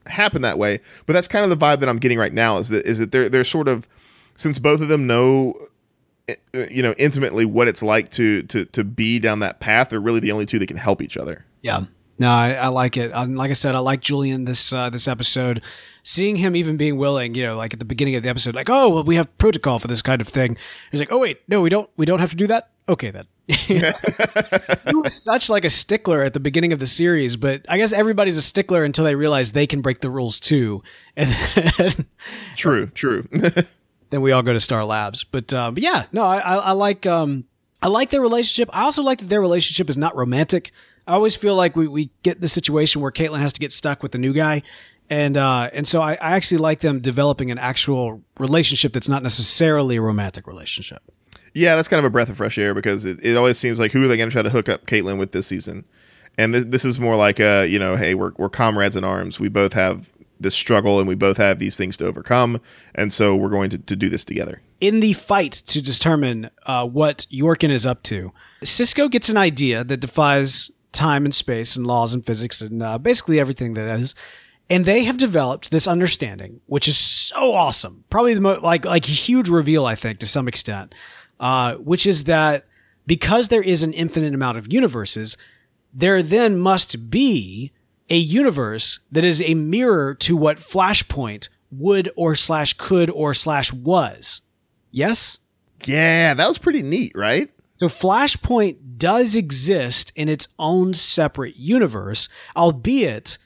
[0.08, 0.80] happen that way.
[1.06, 2.58] But that's kind of the vibe that I'm getting right now.
[2.58, 3.88] Is that is that they're they're sort of
[4.36, 5.54] since both of them know
[6.28, 6.34] uh,
[6.70, 9.90] you know intimately what it's like to to to be down that path.
[9.90, 11.44] They're really the only two that can help each other.
[11.62, 11.84] Yeah.
[12.20, 13.14] No, I, I like it.
[13.14, 15.62] Um, like I said, I like Julian this uh, this episode.
[16.02, 18.70] Seeing him even being willing, you know, like at the beginning of the episode, like,
[18.70, 20.56] oh, well, we have protocol for this kind of thing.
[20.90, 21.88] He's like, oh wait, no, we don't.
[21.96, 22.70] We don't have to do that.
[22.88, 23.26] Okay then.
[23.56, 27.94] he was such like a stickler at the beginning of the series, but I guess
[27.94, 30.82] everybody's a stickler until they realize they can break the rules too,
[31.16, 31.30] and
[31.78, 32.06] then,
[32.56, 33.26] True, true.
[34.11, 35.24] then we all go to Star Labs.
[35.24, 37.44] But, uh, but yeah, no, I, I, I like um,
[37.82, 38.68] I like their relationship.
[38.72, 40.72] I also like that their relationship is not romantic.
[41.06, 44.02] I always feel like we, we get the situation where Caitlin has to get stuck
[44.02, 44.62] with the new guy.
[45.08, 49.22] And uh, and so I, I actually like them developing an actual relationship that's not
[49.22, 51.02] necessarily a romantic relationship.
[51.54, 53.92] Yeah, that's kind of a breath of fresh air because it, it always seems like
[53.92, 55.84] who are they going to try to hook up Caitlin with this season?
[56.37, 59.40] And this, this is more like a, you know, hey, we're, we're comrades in arms.
[59.40, 62.61] We both have this struggle and we both have these things to overcome.
[62.94, 64.62] And so we're going to, to do this together.
[64.80, 68.32] In the fight to determine uh, what Yorkin is up to,
[68.62, 72.98] Cisco gets an idea that defies time and space and laws and physics and uh,
[72.98, 74.14] basically everything that is.
[74.70, 78.04] And they have developed this understanding, which is so awesome.
[78.11, 80.94] Probably the most like like huge reveal, I think, to some extent,
[81.40, 82.66] uh, which is that
[83.07, 85.37] because there is an infinite amount of universes,
[85.92, 87.72] there then must be
[88.11, 93.72] a universe that is a mirror to what Flashpoint would or slash could or slash
[93.72, 94.40] was.
[94.90, 95.38] Yes?
[95.85, 97.51] Yeah, that was pretty neat, right?
[97.77, 103.38] So Flashpoint does exist in its own separate universe, albeit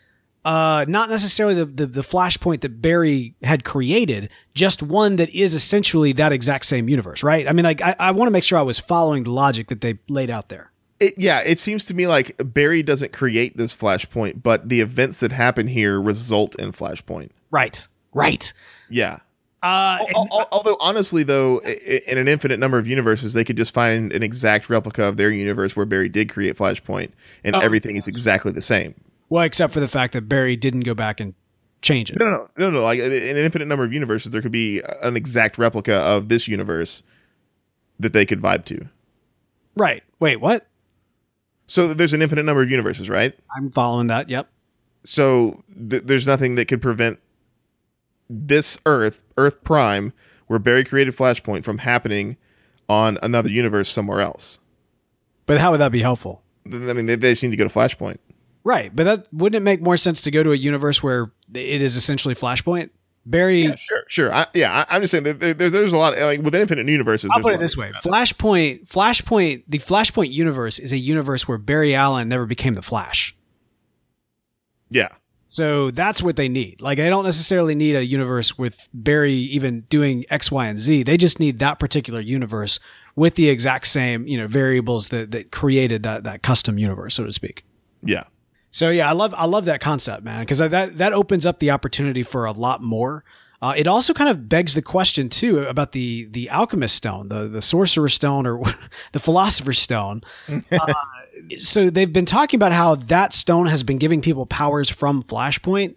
[0.45, 5.55] uh, not necessarily the, the, the Flashpoint that Barry had created, just one that is
[5.55, 7.49] essentially that exact same universe, right?
[7.49, 9.81] I mean, like, I, I want to make sure I was following the logic that
[9.81, 10.73] they laid out there.
[11.01, 15.19] It, yeah, it seems to me like Barry doesn't create this Flashpoint, but the events
[15.19, 17.31] that happen here result in Flashpoint.
[17.51, 17.87] Right.
[18.15, 18.53] Right.
[18.89, 19.19] Yeah.
[19.63, 24.13] Uh, al- although honestly though in an infinite number of universes they could just find
[24.13, 27.11] an exact replica of their universe where barry did create flashpoint
[27.45, 28.93] and Oh, everything is exactly the same
[29.33, 31.33] well, except for the fact that Barry didn't go back and
[31.81, 32.19] change it.
[32.21, 35.17] no no no no like in an infinite number of universes there could be an
[35.17, 37.03] exact replica of this universe
[37.99, 38.87] that they could vibe to
[39.75, 40.03] Right.
[40.21, 40.67] Wait, what?
[41.67, 44.29] so there's an infinite number of universes right I'm following that.
[44.29, 44.49] Yep.
[45.05, 47.19] so th- there's nothing that could prevent
[48.31, 50.13] this earth earth prime
[50.47, 52.37] where barry created flashpoint from happening
[52.89, 54.59] on another universe somewhere else
[55.47, 56.43] But how would that be helpful?
[56.67, 58.19] I mean they, they just need to go to flashpoint
[58.65, 61.83] Right, but that wouldn't it make more sense to go to a universe where it
[61.83, 62.91] is essentially Flashpoint?
[63.25, 64.35] Barry, Yeah, sure, sure.
[64.35, 66.55] I, yeah, I, I'm just saying that there, there, there's a lot of, like with
[66.55, 67.31] infinite universes.
[67.33, 71.95] I'll put it this way: Flashpoint, Flashpoint, the Flashpoint universe is a universe where Barry
[71.95, 73.37] Allen never became the Flash.
[74.91, 75.09] Yeah,
[75.47, 76.81] So that's what they need.
[76.83, 81.05] Like, they don't necessarily need a universe with Barry even doing X, Y, and Z.
[81.05, 82.79] They just need that particular universe
[83.17, 87.25] with the exact same, you know, variables that that created that that custom universe, so
[87.25, 87.65] to speak.
[88.03, 88.25] yeah,
[88.73, 91.71] So yeah, I love I love that concept, man, because that that opens up the
[91.71, 93.23] opportunity for a lot more.
[93.63, 97.47] Uh, it also kind of begs the question too about the the alchemist stone, the
[97.47, 98.61] the sorcerer's stone, or
[99.13, 100.23] the philosopher's stone.
[100.73, 100.95] uh,
[101.59, 105.95] so they've been talking about how that stone has been giving people powers from Flashpoint.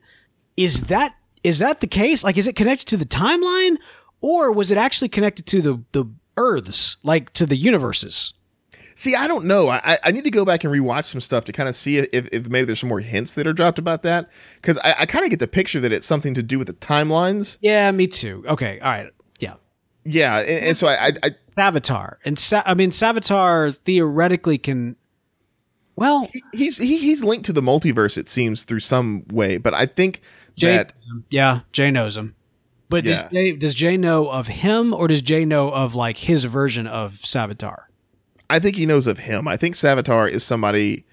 [0.56, 2.24] Is that is that the case?
[2.24, 3.78] Like, is it connected to the timeline,
[4.22, 6.06] or was it actually connected to the the
[6.38, 8.35] Earths, like to the universes?
[8.98, 9.68] See, I don't know.
[9.70, 12.30] I, I need to go back and rewatch some stuff to kind of see if,
[12.32, 14.32] if maybe there's some more hints that are dropped about that.
[14.56, 16.74] Because I, I kind of get the picture that it's something to do with the
[16.76, 17.58] timelines.
[17.62, 18.46] Yeah, me too.
[18.48, 19.56] Okay, all right, yeah.
[20.06, 22.16] Yeah, and, and so I, I, I Savitar.
[22.24, 24.96] And Sa- I mean, Savitar theoretically can.
[25.98, 28.18] Well, he's he, he's linked to the multiverse.
[28.18, 30.22] It seems through some way, but I think
[30.56, 30.94] Jay, that
[31.30, 32.36] yeah, Jay knows him.
[32.90, 33.24] But Yeah.
[33.24, 36.86] does, Jay, does Jay know of him, or does Jay know of like his version
[36.86, 37.85] of Savitar?
[38.50, 39.48] I think he knows of him.
[39.48, 41.06] I think Savitar is somebody.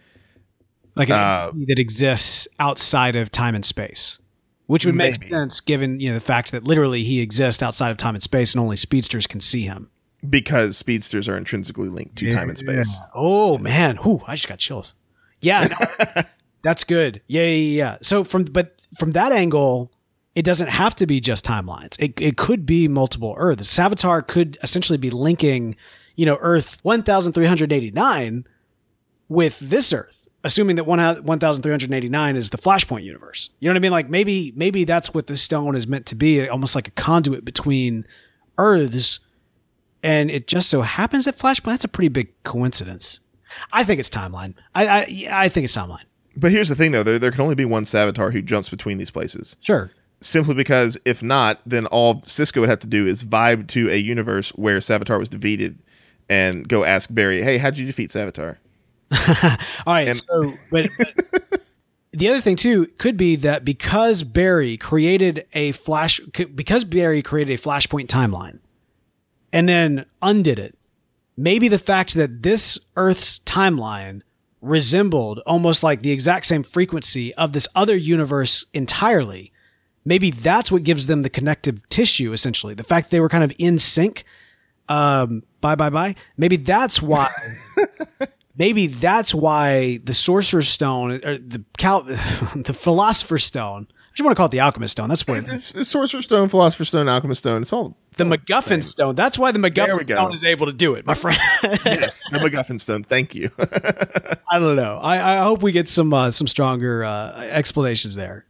[0.95, 4.19] Like Uh, that exists outside of time and space,
[4.67, 7.97] which would make sense given you know the fact that literally he exists outside of
[7.97, 9.89] time and space, and only speedsters can see him.
[10.29, 12.95] Because speedsters are intrinsically linked to time and space.
[13.15, 14.95] Oh man, whew, I just got chills.
[15.41, 16.23] Yeah, no,
[16.63, 17.23] that's good.
[17.27, 17.97] Yeah, yeah, yeah.
[18.03, 19.91] So from but from that angle,
[20.35, 21.97] it doesn't have to be just timelines.
[21.99, 23.67] It it could be multiple Earths.
[23.75, 25.75] Savitar could essentially be linking,
[26.17, 28.47] you know, Earth 1389
[29.29, 33.51] with this Earth, assuming that 1389 is the Flashpoint universe.
[33.61, 33.93] You know what I mean?
[33.93, 37.45] Like maybe maybe that's what the stone is meant to be, almost like a conduit
[37.45, 38.07] between
[38.59, 39.21] Earths.
[40.03, 43.21] And it just so happens that Flashpoint that's a pretty big coincidence.
[43.73, 44.55] I think it's timeline.
[44.75, 46.05] I I, I think it's timeline.
[46.37, 48.99] But here's the thing, though: there, there can only be one Savitar who jumps between
[48.99, 49.57] these places.
[49.61, 49.91] Sure.
[50.21, 53.97] Simply because if not, then all Cisco would have to do is vibe to a
[53.97, 55.79] universe where Savitar was defeated,
[56.29, 58.57] and go ask Barry, "Hey, how'd you defeat Savitar?"
[59.87, 60.09] all right.
[60.09, 61.63] And- so, but, but
[62.13, 67.59] the other thing too could be that because Barry created a flash, because Barry created
[67.59, 68.59] a Flashpoint timeline,
[69.53, 70.79] and then undid it,
[71.37, 74.23] maybe the fact that this Earth's timeline
[74.61, 79.53] resembled almost like the exact same frequency of this other universe entirely.
[80.05, 82.75] Maybe that's what gives them the connective tissue, essentially.
[82.75, 84.25] The fact they were kind of in sync.
[84.89, 86.15] Um, bye, bye, bye.
[86.37, 87.31] Maybe that's why.
[88.57, 92.03] maybe that's why the Sorcerer's Stone or the Cal,
[92.55, 95.09] the Philosopher's Stone I just want to call it the Alchemist Stone.
[95.09, 95.73] That's what it is.
[95.75, 97.63] It's Sorcerer's Stone, Philosopher's Stone, Alchemist Stone.
[97.63, 98.83] It's all it's the all MacGuffin same.
[98.83, 99.15] Stone.
[99.15, 101.39] That's why the MacGuffin Stone is able to do it, my friend.
[101.63, 103.05] yes, the MacGuffin Stone.
[103.05, 103.51] Thank you.
[104.51, 104.99] I don't know.
[105.03, 108.45] I, I hope we get some uh, some stronger uh, explanations there.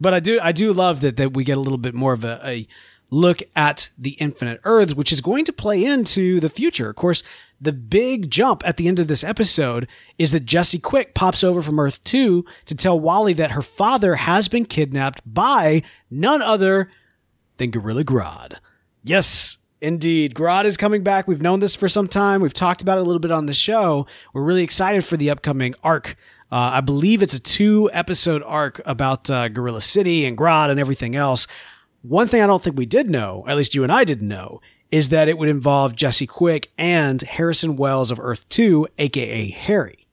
[0.00, 2.24] But I do I do love that that we get a little bit more of
[2.24, 2.66] a, a
[3.10, 6.90] look at the infinite earths, which is going to play into the future.
[6.90, 7.22] Of course,
[7.60, 9.86] the big jump at the end of this episode
[10.18, 14.16] is that Jesse Quick pops over from Earth 2 to tell Wally that her father
[14.16, 16.90] has been kidnapped by none other
[17.56, 18.58] than Gorilla Grodd.
[19.02, 20.34] Yes, indeed.
[20.34, 21.28] Grodd is coming back.
[21.28, 22.40] We've known this for some time.
[22.40, 24.06] We've talked about it a little bit on the show.
[24.32, 26.16] We're really excited for the upcoming arc.
[26.50, 30.78] Uh, I believe it's a two episode arc about uh, Gorilla City and Grodd and
[30.78, 31.46] everything else.
[32.06, 34.60] One thing I don't think we did know, at least you and I didn't know,
[34.90, 40.06] is that it would involve Jesse Quick and Harrison Wells of Earth 2, aka Harry.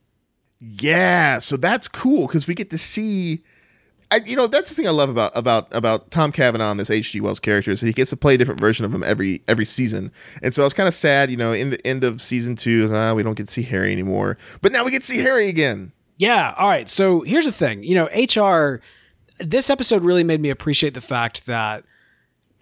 [0.59, 3.41] Yeah, so that's cool because we get to see
[4.11, 6.91] I, you know that's the thing I love about about about Tom Cavanagh and this
[6.91, 7.21] H.G.
[7.21, 9.63] Wells character is that he gets to play a different version of him every every
[9.63, 10.11] season,
[10.43, 12.89] and so I was kind of sad, you know, in the end of season two,
[12.91, 15.47] ah, we don't get to see Harry anymore, but now we get to see Harry
[15.47, 15.93] again.
[16.17, 16.53] Yeah.
[16.57, 16.89] All right.
[16.89, 18.81] So here's the thing, you know, HR
[19.43, 21.83] this episode really made me appreciate the fact that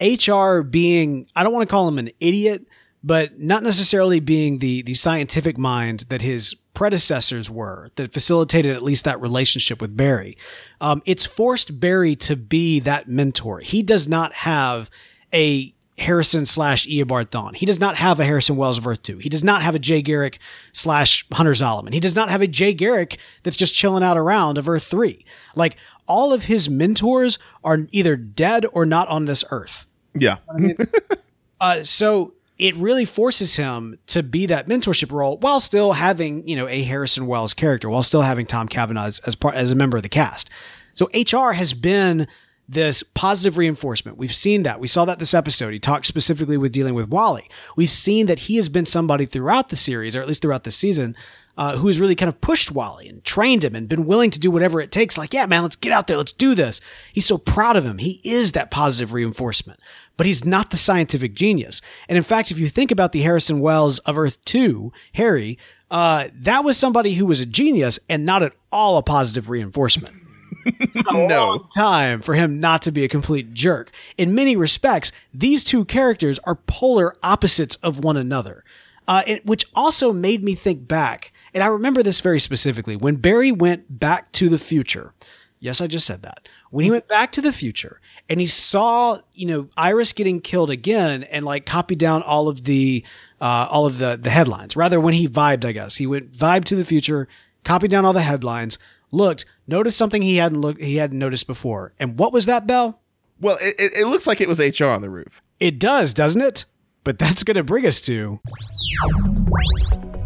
[0.00, 2.66] HR being, I don't want to call him an idiot,
[3.02, 8.82] but not necessarily being the the scientific mind that his predecessors were that facilitated at
[8.82, 10.36] least that relationship with Barry.
[10.80, 13.60] Um, it's forced Barry to be that mentor.
[13.60, 14.90] He does not have
[15.32, 17.54] a Harrison slash Eobard Thawne.
[17.54, 19.18] He does not have a Harrison Wells of Earth 2.
[19.18, 20.38] He does not have a Jay Garrick
[20.72, 21.92] slash Hunter Zolomon.
[21.92, 25.24] He does not have a Jay Garrick that's just chilling out around of Earth 3.
[25.54, 25.76] Like
[26.06, 29.86] all of his mentors are either dead or not on this Earth.
[30.14, 30.38] Yeah.
[30.52, 30.76] I mean,
[31.60, 36.56] uh, so it really forces him to be that mentorship role while still having, you
[36.56, 39.76] know, a Harrison Wells character, while still having Tom Cavanagh as, as part as a
[39.76, 40.50] member of the cast.
[40.94, 42.26] So HR has been
[42.70, 44.16] this positive reinforcement.
[44.16, 44.78] We've seen that.
[44.78, 45.72] We saw that this episode.
[45.72, 47.48] He talked specifically with dealing with Wally.
[47.76, 50.70] We've seen that he has been somebody throughout the series, or at least throughout the
[50.70, 51.16] season,
[51.58, 54.38] uh, who has really kind of pushed Wally and trained him and been willing to
[54.38, 55.18] do whatever it takes.
[55.18, 56.16] Like, yeah, man, let's get out there.
[56.16, 56.80] Let's do this.
[57.12, 57.98] He's so proud of him.
[57.98, 59.80] He is that positive reinforcement,
[60.16, 61.82] but he's not the scientific genius.
[62.08, 65.58] And in fact, if you think about the Harrison Wells of Earth 2, Harry,
[65.90, 70.29] uh, that was somebody who was a genius and not at all a positive reinforcement
[70.66, 71.48] a no.
[71.48, 73.90] long time for him not to be a complete jerk.
[74.16, 78.64] In many respects, these two characters are polar opposites of one another,
[79.08, 81.32] uh, it, which also made me think back.
[81.52, 85.12] And I remember this very specifically when Barry went back to the future.
[85.58, 86.48] Yes, I just said that.
[86.70, 90.70] When he went back to the future and he saw, you know, Iris getting killed
[90.70, 93.04] again and like copied down all of the
[93.40, 94.76] uh, all of the the headlines.
[94.76, 97.28] Rather, when he vibed, I guess he went vibe to the future,
[97.64, 98.78] copied down all the headlines,
[99.10, 101.94] looked, noticed something he hadn't looked he hadn't noticed before.
[101.98, 103.00] And what was that, Bell?
[103.40, 105.40] Well, it, it looks like it was HR on the roof.
[105.58, 106.66] It does, doesn't it?
[107.04, 108.40] But that's going to bring us to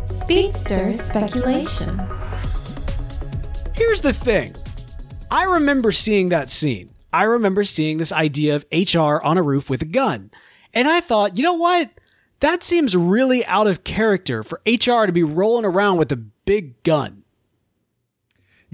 [0.07, 2.01] Speedster speculation.
[3.74, 4.55] Here's the thing.
[5.30, 6.90] I remember seeing that scene.
[7.12, 10.30] I remember seeing this idea of HR on a roof with a gun.
[10.72, 11.90] And I thought, you know what?
[12.40, 16.82] That seems really out of character for HR to be rolling around with a big
[16.82, 17.24] gun.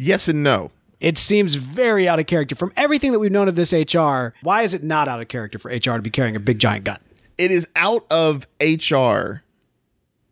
[0.01, 0.71] Yes and no.
[0.99, 2.55] It seems very out of character.
[2.55, 5.59] From everything that we've known of this HR, why is it not out of character
[5.59, 6.99] for HR to be carrying a big giant gun?
[7.37, 9.43] It is out of HR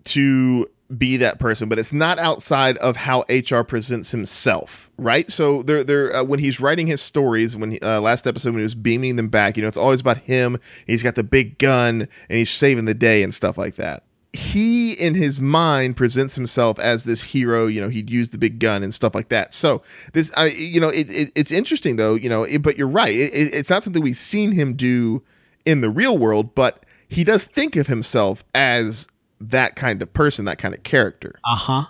[0.04, 5.30] to be that person, but it's not outside of how HR presents himself, right?
[5.30, 8.60] So they're, they're uh, when he's writing his stories, when he, uh, last episode when
[8.60, 10.58] he was beaming them back, you know, it's always about him.
[10.86, 14.04] He's got the big gun and he's saving the day and stuff like that.
[14.32, 18.58] He in his mind presents himself as this hero you know he'd use the big
[18.58, 19.54] gun and stuff like that.
[19.54, 22.88] So this I, you know it, it, it's interesting though you know it, but you're
[22.88, 23.14] right.
[23.14, 25.22] It, it's not something we've seen him do
[25.64, 29.08] in the real world but he does think of himself as
[29.40, 31.38] that kind of person that kind of character.
[31.44, 31.84] Uh-huh.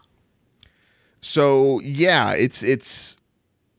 [1.20, 3.18] so yeah it's it's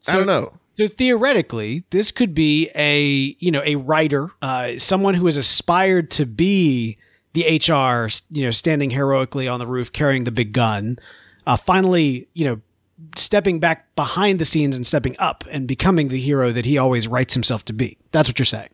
[0.07, 0.53] i don't know.
[0.79, 6.09] So theoretically, this could be a you know a writer, uh, someone who has aspired
[6.11, 6.97] to be
[7.33, 10.97] the HR, you know, standing heroically on the roof carrying the big gun,
[11.45, 12.61] uh, finally, you know,
[13.15, 17.07] stepping back behind the scenes and stepping up and becoming the hero that he always
[17.07, 17.97] writes himself to be.
[18.11, 18.69] That's what you're saying.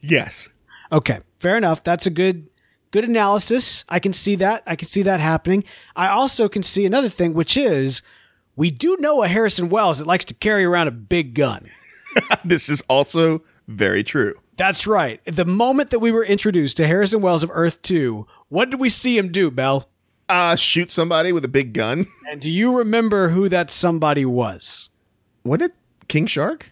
[0.00, 0.48] yes
[0.92, 1.84] Okay, fair enough.
[1.84, 2.48] That's a good
[2.90, 3.84] good analysis.
[3.88, 4.62] I can see that.
[4.66, 5.64] I can see that happening.
[5.94, 8.02] I also can see another thing, which is
[8.56, 11.66] we do know a Harrison Wells that likes to carry around a big gun.
[12.44, 15.24] this is also very true That's right.
[15.24, 18.90] The moment that we were introduced to Harrison Wells of Earth 2, what did we
[18.90, 19.88] see him do, Bell?
[20.28, 24.90] uh shoot somebody with a big gun And do you remember who that somebody was?
[25.44, 25.72] what did
[26.08, 26.70] king shark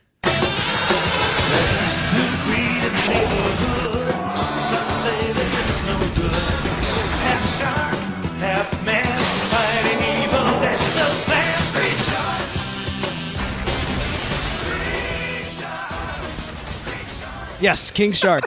[17.60, 18.44] Yes, King Shark.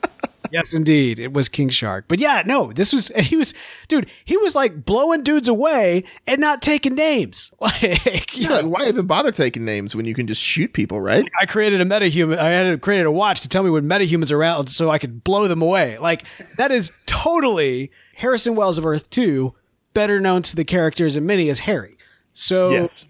[0.50, 1.20] yes, indeed.
[1.20, 2.06] It was King Shark.
[2.08, 3.54] But yeah, no, this was, he was,
[3.86, 7.52] dude, he was like blowing dudes away and not taking names.
[7.60, 11.28] Like, Yeah, why even bother taking names when you can just shoot people, right?
[11.40, 12.38] I created a metahuman.
[12.38, 15.22] I had created a watch to tell me when metahumans are around so I could
[15.22, 15.98] blow them away.
[15.98, 16.24] Like
[16.56, 19.54] that is totally Harrison Wells of Earth 2,
[19.94, 21.96] better known to the characters and many as Harry.
[22.32, 23.04] So Yes.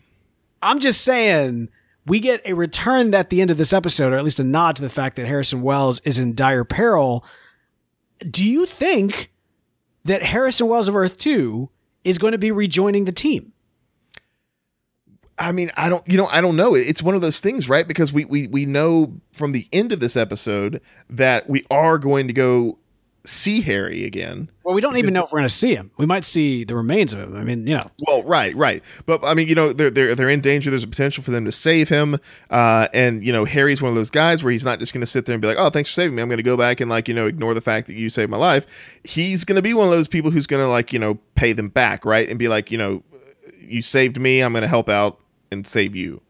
[0.61, 1.69] I'm just saying
[2.09, 4.77] we get a return at the end of this episode, or at least a nod
[4.77, 7.25] to the fact that Harrison Wells is in dire peril.
[8.29, 9.31] Do you think
[10.05, 11.69] that Harrison Wells of Earth 2
[12.05, 13.53] is going to be rejoining the team?
[15.39, 16.75] I mean, I don't, you know, I don't know.
[16.75, 17.87] It's one of those things, right?
[17.87, 22.27] Because we we we know from the end of this episode that we are going
[22.27, 22.79] to go
[23.29, 24.51] see Harry again.
[24.65, 25.91] Well, we don't even know if we're going to see him.
[25.97, 27.37] We might see the remains of him.
[27.37, 28.83] I mean, you know, Well, right, right.
[29.07, 30.71] But I mean, you know, they're they're they're in danger.
[30.71, 32.19] There's a potential for them to save him.
[32.51, 35.07] Uh, and you know, Harry's one of those guys where he's not just going to
[35.07, 36.23] sit there and be like, "Oh, thanks for saving me.
[36.23, 38.31] I'm going to go back and like you know ignore the fact that you saved
[38.31, 38.67] my life."
[39.05, 41.53] He's going to be one of those people who's going to like you know pay
[41.53, 42.29] them back, right?
[42.29, 43.03] And be like, you know,
[43.61, 44.41] you saved me.
[44.41, 45.21] I'm going to help out
[45.51, 46.21] and save you,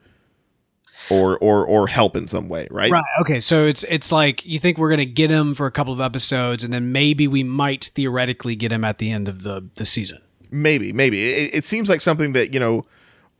[1.10, 2.90] or or or help in some way, right?
[2.90, 3.04] right?
[3.20, 5.92] Okay, so it's it's like you think we're going to get him for a couple
[5.92, 9.68] of episodes, and then maybe we might theoretically get him at the end of the
[9.74, 10.20] the season.
[10.50, 11.28] Maybe, maybe.
[11.28, 12.86] It, it seems like something that you know.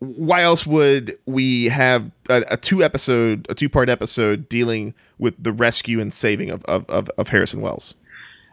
[0.01, 5.35] Why else would we have a, a two episode, a two part episode dealing with
[5.43, 7.95] the rescue and saving of of, of, of Harrison Wells?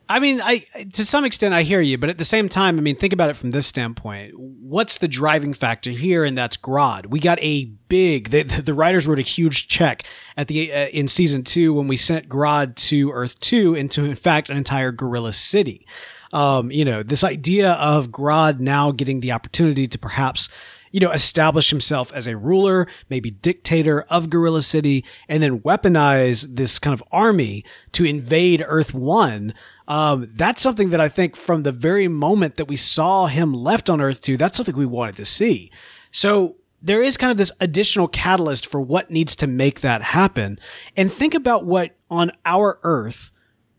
[0.08, 0.60] I mean, I
[0.94, 3.30] to some extent I hear you, but at the same time, I mean, think about
[3.30, 4.34] it from this standpoint.
[4.38, 6.24] What's the driving factor here?
[6.24, 7.08] And that's Grodd.
[7.08, 8.30] We got a big.
[8.30, 10.04] The, writers wrote a huge check
[10.38, 14.16] at the uh, in season two when we sent Grodd to Earth two into in
[14.16, 15.88] fact an entire gorilla city.
[16.34, 20.50] Um, you know, this idea of Grodd now getting the opportunity to perhaps
[20.96, 26.48] you know, establish himself as a ruler, maybe dictator of Gorilla City, and then weaponize
[26.56, 29.54] this kind of army to invade Earth One.
[29.88, 33.90] Um, that's something that I think from the very moment that we saw him left
[33.90, 35.72] on Earth Two, that's something we wanted to see.
[36.12, 40.60] So there is kind of this additional catalyst for what needs to make that happen.
[40.96, 43.32] And think about what on our Earth,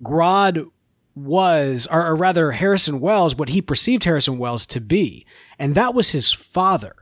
[0.02, 0.70] Grodd
[1.14, 5.24] was, or, or rather Harrison Wells, what he perceived Harrison Wells to be.
[5.58, 6.94] And that was his father.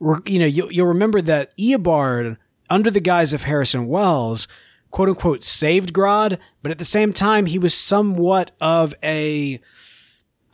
[0.00, 2.36] You know, you, you'll remember that Eobard,
[2.70, 4.46] under the guise of Harrison Wells,
[4.90, 9.60] quote unquote, saved Grodd, but at the same time, he was somewhat of a,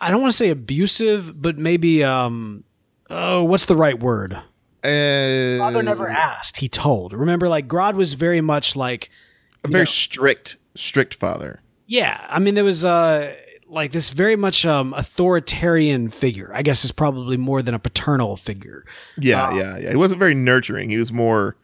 [0.00, 2.64] I don't want to say abusive, but maybe, um,
[3.10, 4.34] oh, what's the right word?
[4.82, 7.12] Uh, Father never asked, he told.
[7.12, 9.10] Remember, like, Grodd was very much like,
[9.64, 11.60] a very strict, strict father.
[11.86, 13.34] Yeah, I mean there was uh
[13.68, 16.50] like this very much um authoritarian figure.
[16.54, 18.84] I guess is probably more than a paternal figure.
[19.18, 19.90] Yeah, yeah, yeah.
[19.90, 20.90] He wasn't very nurturing.
[20.90, 21.56] He was more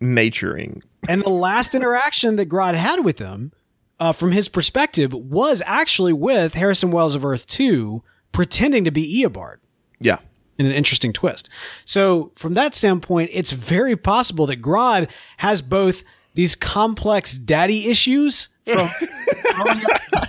[0.00, 0.82] naturing.
[1.08, 3.52] And the last interaction that Grodd had with him,
[3.98, 9.22] uh, from his perspective, was actually with Harrison Wells of Earth 2 pretending to be
[9.24, 9.56] Eobard
[10.00, 10.18] Yeah.
[10.58, 11.48] in an interesting twist.
[11.84, 18.48] So, from that standpoint, it's very possible that Grodd has both these complex daddy issues
[18.72, 18.88] from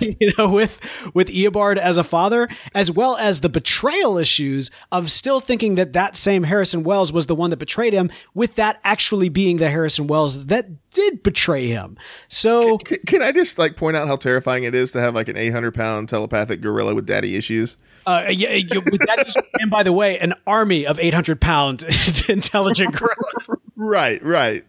[0.00, 5.10] you know with with Eobard as a father, as well as the betrayal issues of
[5.10, 8.80] still thinking that that same Harrison Wells was the one that betrayed him, with that
[8.84, 11.96] actually being the Harrison Wells that did betray him.
[12.28, 15.28] So C- Can I just like point out how terrifying it is to have like
[15.28, 17.76] an 800 pound telepathic gorilla with daddy issues?
[18.06, 21.82] Uh, yeah, you, with that, and by the way, an army of 800 pound
[22.28, 23.48] intelligent gorillas.
[23.74, 24.64] Right, right.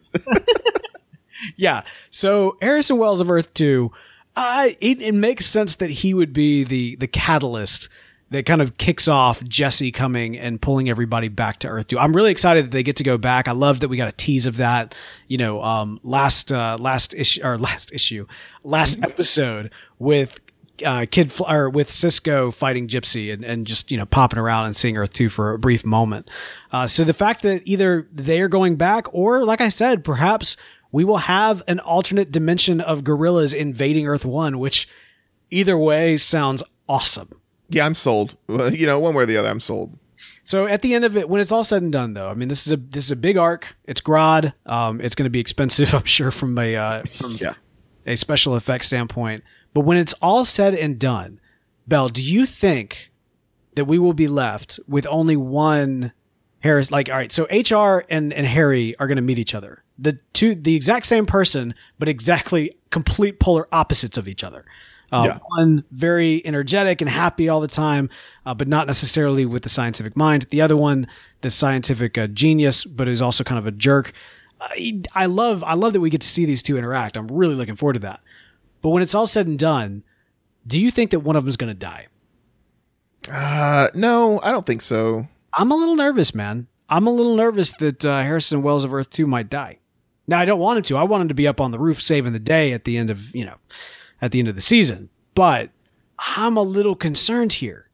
[1.57, 1.83] Yeah.
[2.09, 3.91] So Harrison Wells of Earth 2,
[4.35, 7.89] uh, it, it makes sense that he would be the the catalyst
[8.33, 11.99] that kind of kicks off Jesse coming and pulling everybody back to Earth 2.
[11.99, 13.47] I'm really excited that they get to go back.
[13.47, 14.95] I love that we got a tease of that,
[15.27, 18.25] you know, um, last uh, last issue or last issue,
[18.63, 20.39] last episode with
[20.83, 24.65] uh, Kid Fl- or with Cisco fighting Gypsy and, and just you know popping around
[24.65, 26.29] and seeing Earth two for a brief moment.
[26.71, 30.57] Uh, so the fact that either they are going back or, like I said, perhaps
[30.93, 34.87] we will have an alternate dimension of gorillas invading Earth one, which
[35.51, 37.29] either way sounds awesome.
[37.67, 38.37] Yeah, I'm sold.
[38.47, 39.97] You know, one way or the other, I'm sold.
[40.45, 42.47] So at the end of it, when it's all said and done, though, I mean,
[42.49, 43.75] this is a this is a big arc.
[43.85, 44.53] It's Grodd.
[44.65, 47.53] Um, it's going to be expensive, I'm sure, from a uh, from Yeah.
[48.05, 49.43] a special effects standpoint.
[49.73, 51.39] But when it's all said and done,
[51.87, 53.11] Bell, do you think
[53.75, 56.11] that we will be left with only one
[56.59, 56.91] Harris?
[56.91, 59.82] Like, all right, so HR and and Harry are going to meet each other.
[59.99, 64.65] The two, the exact same person, but exactly complete polar opposites of each other.
[65.11, 65.39] Uh, Yeah.
[65.57, 68.09] One very energetic and happy all the time,
[68.45, 70.47] uh, but not necessarily with the scientific mind.
[70.49, 71.07] The other one,
[71.41, 74.11] the scientific uh, genius, but is also kind of a jerk.
[74.59, 77.17] I, I love I love that we get to see these two interact.
[77.17, 78.21] I'm really looking forward to that.
[78.81, 80.03] But when it's all said and done,
[80.65, 82.07] do you think that one of them is going to die?
[83.29, 85.27] Uh, no, I don't think so.
[85.53, 86.67] I'm a little nervous, man.
[86.89, 89.77] I'm a little nervous that uh, Harrison Wells of Earth 2 might die.
[90.27, 90.97] Now, I don't want him to.
[90.97, 93.09] I want him to be up on the roof saving the day at the end
[93.09, 93.55] of, you know,
[94.21, 95.09] at the end of the season.
[95.35, 95.69] But
[96.37, 97.89] I'm a little concerned here.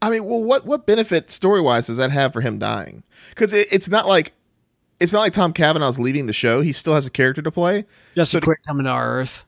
[0.00, 3.02] I mean, well, what what benefit story wise does that have for him dying?
[3.30, 4.32] Because it, it's not like
[5.00, 6.60] it's not like Tom Cavanagh's leaving the show.
[6.60, 7.84] He still has a character to play.
[8.14, 9.44] Just So quick coming to our Earth.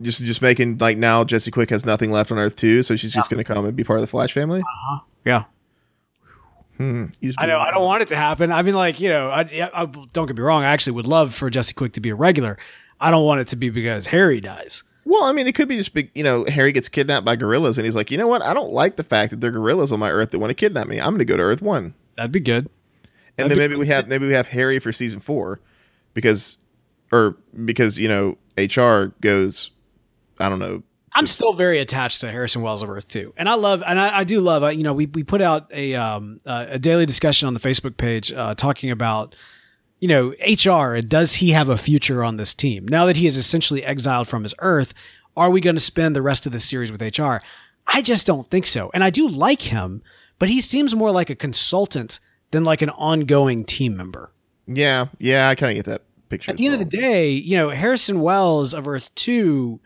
[0.00, 3.12] Just just making like now Jesse Quick has nothing left on Earth 2, so she's
[3.12, 4.60] just going to come and be part of the Flash family.
[4.60, 5.00] Uh-huh.
[5.24, 5.44] Yeah.
[6.76, 7.06] Hmm.
[7.38, 7.58] I know.
[7.58, 8.52] I don't want it to happen.
[8.52, 10.62] I mean, like, you know, I, I, don't get me wrong.
[10.62, 12.58] I actually would love for Jesse Quick to be a regular.
[13.00, 14.82] I don't want it to be because Harry dies.
[15.04, 16.10] Well, I mean, it could be just big.
[16.14, 18.42] You know, Harry gets kidnapped by gorillas, and he's like, you know what?
[18.42, 20.54] I don't like the fact that there are gorillas on my Earth that want to
[20.54, 20.98] kidnap me.
[20.98, 22.68] I'm going to go to Earth One, That'd be good.
[23.38, 25.60] and then maybe we have maybe we have Harry for season four,
[26.12, 26.58] because,
[27.12, 29.70] or because you know HR goes,
[30.40, 30.82] I don't know.
[31.16, 34.18] I'm still very attached to Harrison Wells of Earth 2, and I love, and I,
[34.18, 34.62] I do love.
[34.62, 37.60] Uh, you know, we we put out a um uh, a daily discussion on the
[37.60, 39.34] Facebook page uh, talking about,
[39.98, 43.26] you know, HR and does he have a future on this team now that he
[43.26, 44.92] is essentially exiled from his Earth?
[45.38, 47.38] Are we going to spend the rest of the series with HR?
[47.86, 50.02] I just don't think so, and I do like him,
[50.38, 54.32] but he seems more like a consultant than like an ongoing team member.
[54.66, 56.50] Yeah, yeah, I kind of get that picture.
[56.50, 59.80] At the end of the day, you know, Harrison Wells of Earth 2,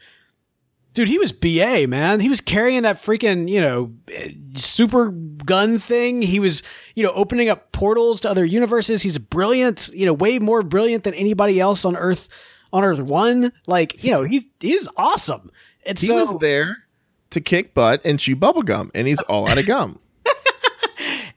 [0.95, 2.21] dude, he was BA, man.
[2.21, 3.93] He was carrying that freaking, you know,
[4.55, 6.23] super gun thing.
[6.23, 6.63] He was,
[6.95, 9.03] you know, opening up portals to other universes.
[9.03, 12.29] He's brilliant, you know, way more brilliant than anybody else on Earth
[12.73, 13.53] on Earth 1.
[13.67, 15.51] Like, you know, he's he's awesome.
[15.87, 16.77] And he so was there
[17.31, 19.99] to kick butt and chew bubble gum, and he's all out of gum.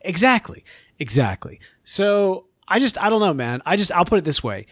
[0.03, 0.65] Exactly.
[0.99, 1.61] Exactly.
[1.85, 3.61] So I just, I don't know, man.
[3.65, 4.65] I just, I'll put it this way.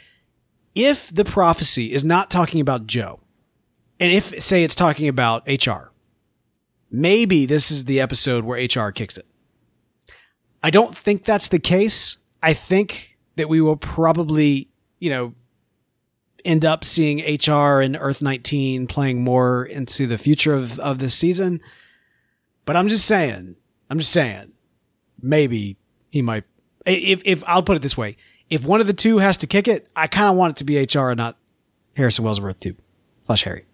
[0.76, 3.21] If the prophecy is not talking about Joe,
[4.02, 5.92] and if, say, it's talking about HR,
[6.90, 9.28] maybe this is the episode where HR kicks it.
[10.64, 12.18] I don't think that's the case.
[12.42, 15.36] I think that we will probably, you know,
[16.44, 21.14] end up seeing HR and Earth 19 playing more into the future of, of this
[21.14, 21.62] season.
[22.66, 23.56] But I'm just saying,
[23.92, 24.52] I'm just saying,
[25.22, 25.78] maybe
[26.10, 26.46] he might.
[26.88, 28.18] If if I'll put it this way,
[28.50, 30.64] if one of the two has to kick it, I kind of want it to
[30.64, 31.38] be HR and not
[31.96, 32.76] Harrison Wells of Earth two
[33.22, 33.66] slash Harry.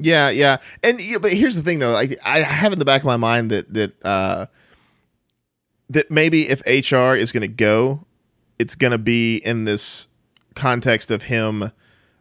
[0.00, 0.58] Yeah, yeah.
[0.82, 3.16] And yeah, but here's the thing though, like I have in the back of my
[3.16, 4.46] mind that that uh
[5.90, 8.04] that maybe if HR is going to go,
[8.58, 10.06] it's going to be in this
[10.54, 11.72] context of him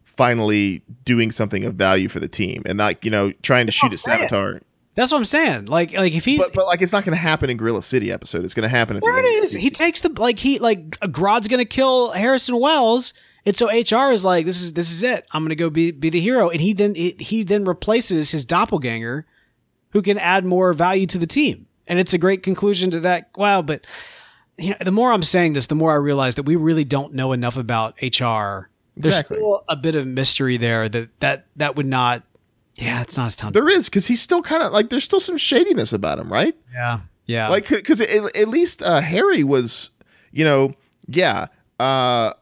[0.04, 3.94] finally doing something of value for the team and not, you know, trying to shoot
[3.94, 4.62] at Savitar.
[4.96, 5.66] That's what I'm saying.
[5.66, 8.12] Like like if he's But, but like it's not going to happen in Gorilla City
[8.12, 8.44] episode.
[8.44, 9.64] It's going to happen at there the it end of the is.
[9.64, 13.14] He takes the like he like Grodd's gonna kill Harrison Wells.
[13.46, 15.26] And so HR is like, this is this is it.
[15.32, 19.26] I'm gonna go be be the hero, and he then he then replaces his doppelganger,
[19.92, 21.68] who can add more value to the team.
[21.88, 23.30] And it's a great conclusion to that.
[23.36, 23.86] Wow, but
[24.58, 27.14] you know, the more I'm saying this, the more I realize that we really don't
[27.14, 28.70] know enough about HR
[29.00, 29.38] there's Exactly.
[29.38, 32.24] still a bit of mystery there that that that would not.
[32.76, 33.54] Yeah, it's not as time.
[33.54, 36.56] There is because he's still kind of like there's still some shadiness about him, right?
[36.74, 37.48] yeah, yeah.
[37.48, 39.90] Like because at, at least uh, Harry was,
[40.32, 40.74] you know,
[41.08, 41.48] yeah.
[41.80, 42.34] Uh,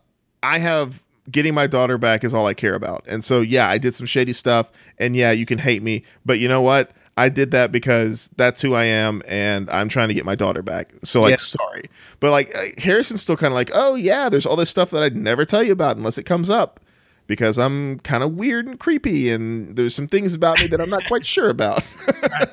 [0.43, 3.77] I have getting my daughter back is all I care about, and so yeah, I
[3.77, 6.91] did some shady stuff, and yeah, you can hate me, but you know what?
[7.19, 10.61] I did that because that's who I am, and I'm trying to get my daughter
[10.61, 10.93] back.
[11.03, 11.37] So like, Yeah.
[11.37, 14.91] sorry, but like uh, Harrison's still kind of like, oh yeah, there's all this stuff
[14.91, 16.79] that I'd never tell you about unless it comes up.
[17.25, 20.89] Because I'm kind of weird and creepy, and there's some things about me that I'm
[20.89, 21.83] not quite sure about.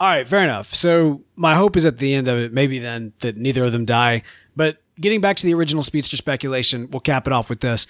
[0.00, 0.74] All right, fair enough.
[0.74, 3.84] So my hope is at the end of it, maybe then that neither of them
[3.86, 4.24] die.
[4.54, 7.86] But getting back to the original speedster speculation, we'll cap it off with this: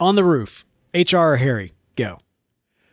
[0.00, 0.64] on the roof,
[0.94, 2.18] HR or Harry, go.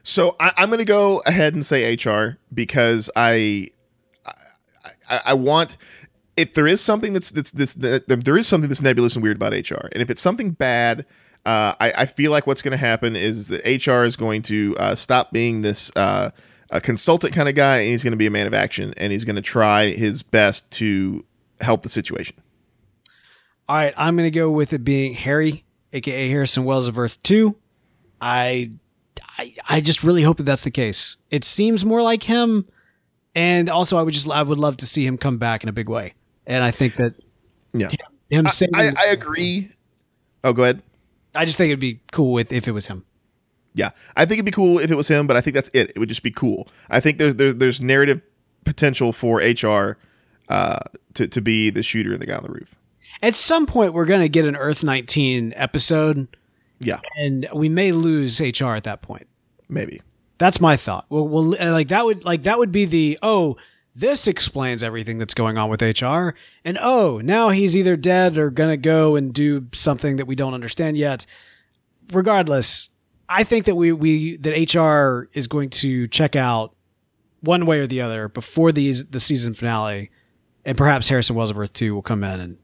[0.03, 3.69] So I, I'm going to go ahead and say HR because I,
[5.09, 5.77] I, I want
[6.39, 9.35] if there is something that's that's this that, there is something that's nebulous and weird
[9.35, 11.05] about HR, and if it's something bad,
[11.45, 14.75] uh, I, I feel like what's going to happen is that HR is going to
[14.79, 16.31] uh, stop being this uh,
[16.69, 19.11] a consultant kind of guy, and he's going to be a man of action, and
[19.11, 21.25] he's going to try his best to
[21.59, 22.35] help the situation.
[23.70, 25.63] All right, I'm going to go with it being Harry,
[25.93, 27.55] aka Harrison Wells of Earth Two.
[28.20, 28.72] I,
[29.38, 31.17] I, I just really hope that that's the case.
[31.30, 32.65] It seems more like him,
[33.36, 35.72] and also I would just I would love to see him come back in a
[35.72, 36.15] big way.
[36.47, 37.11] And I think that
[37.72, 37.89] Yeah,
[38.32, 39.70] him I, saying, I, I agree.
[40.43, 40.82] Oh, go ahead.
[41.36, 43.05] I just think it'd be cool with if it was him.
[43.76, 45.91] Yeah, I think it'd be cool if it was him, but I think that's it.
[45.91, 46.67] It would just be cool.
[46.89, 48.20] I think there's there's, there's narrative
[48.65, 49.99] potential for HR
[50.49, 50.80] uh,
[51.13, 52.76] to to be the shooter and the guy on the roof.
[53.22, 56.28] At some point, we're going to get an Earth 19 episode,
[56.80, 59.28] Yeah, and we may lose HR at that point.
[59.68, 60.01] maybe.
[60.38, 61.05] That's my thought.
[61.10, 63.57] Well, well, like that would like that would be the oh,
[63.93, 66.30] this explains everything that's going on with HR,
[66.64, 70.53] and oh, now he's either dead or gonna go and do something that we don't
[70.53, 71.26] understand yet.
[72.14, 72.89] Regardless,
[73.28, 76.74] I think that we we that HR is going to check out
[77.41, 80.10] one way or the other before these the season finale,
[80.64, 82.57] and perhaps Harrison Wells of Earth Two will come in and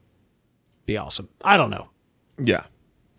[0.86, 1.28] be awesome.
[1.42, 1.88] I don't know.
[2.38, 2.64] Yeah,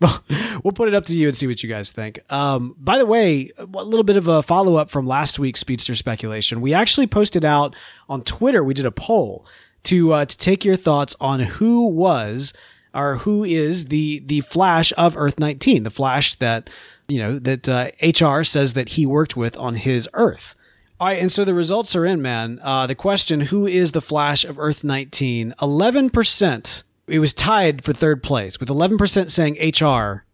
[0.62, 2.20] we'll put it up to you and see what you guys think.
[2.32, 5.94] Um, by the way, a little bit of a follow up from last week's speedster
[5.94, 6.60] speculation.
[6.60, 7.74] We actually posted out
[8.08, 8.62] on Twitter.
[8.62, 9.46] We did a poll
[9.84, 12.52] to uh, to take your thoughts on who was
[12.94, 16.70] or who is the the Flash of Earth 19, the Flash that
[17.08, 20.54] you know that uh, HR says that he worked with on his Earth.
[21.00, 22.60] All right, and so the results are in, man.
[22.62, 25.54] Uh, the question: Who is the Flash of Earth 19?
[25.60, 26.84] Eleven percent.
[27.08, 30.24] It was tied for third place, with eleven percent saying HR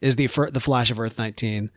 [0.00, 1.70] is the the Flash of Earth 19.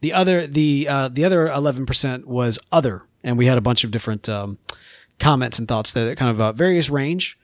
[0.00, 3.84] The other the uh, the other eleven percent was other, and we had a bunch
[3.84, 4.58] of different um,
[5.18, 7.38] comments and thoughts there, that kind of uh, various range.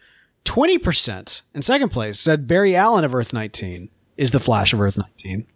[0.45, 4.81] Twenty percent in second place said Barry Allen of Earth 19 is the Flash of
[4.81, 5.47] Earth 19.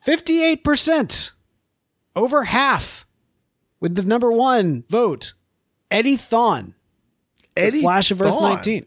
[0.00, 1.32] Fifty-eight percent,
[2.14, 3.06] over half,
[3.80, 5.34] with the number one vote,
[5.90, 6.74] Eddie Thawne,
[7.56, 8.86] Eddie Flash of Earth 19.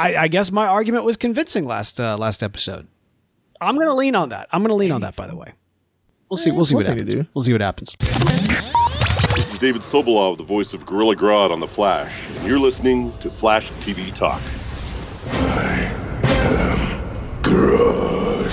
[0.00, 2.88] I, I guess my argument was convincing last uh, last episode.
[3.60, 4.48] I'm going to lean on that.
[4.50, 5.14] I'm going to lean on that.
[5.14, 5.52] By the way,
[6.30, 6.50] we'll see.
[6.50, 7.26] We'll see one what happens.
[7.34, 7.94] We'll see what happens.
[9.34, 13.12] This is David Sobolov, the voice of Gorilla Grodd on The Flash, and you're listening
[13.18, 14.40] to Flash TV Talk.
[15.26, 15.92] I
[16.24, 18.50] am Grodd.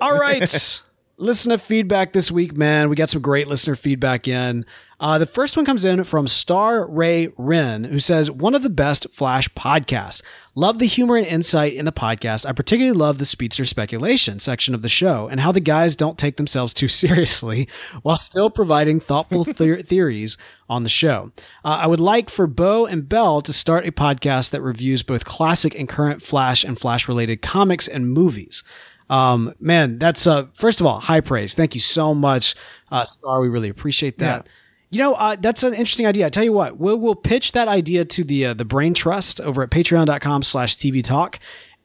[0.00, 0.82] All right.
[1.18, 2.88] listener feedback this week, man.
[2.88, 4.66] We got some great listener feedback in.
[4.98, 8.70] Uh, the first one comes in from Star Ray Wren, who says, One of the
[8.70, 10.22] best Flash podcasts.
[10.54, 12.46] Love the humor and insight in the podcast.
[12.46, 16.18] I particularly love the speedster speculation section of the show and how the guys don't
[16.18, 17.68] take themselves too seriously
[18.02, 20.38] while still providing thoughtful the- theories
[20.68, 21.30] on the show.
[21.64, 25.26] Uh, I would like for Bo and Bell to start a podcast that reviews both
[25.26, 28.64] classic and current Flash and Flash related comics and movies.
[29.08, 31.54] Um, man, that's uh, first of all, high praise.
[31.54, 32.54] Thank you so much,
[32.90, 33.40] uh, Star.
[33.40, 34.48] We really appreciate that.
[34.90, 36.26] You know, uh, that's an interesting idea.
[36.26, 39.40] I tell you what, we'll we'll pitch that idea to the uh, the Brain Trust
[39.40, 41.38] over at patreon.com slash TV Talk.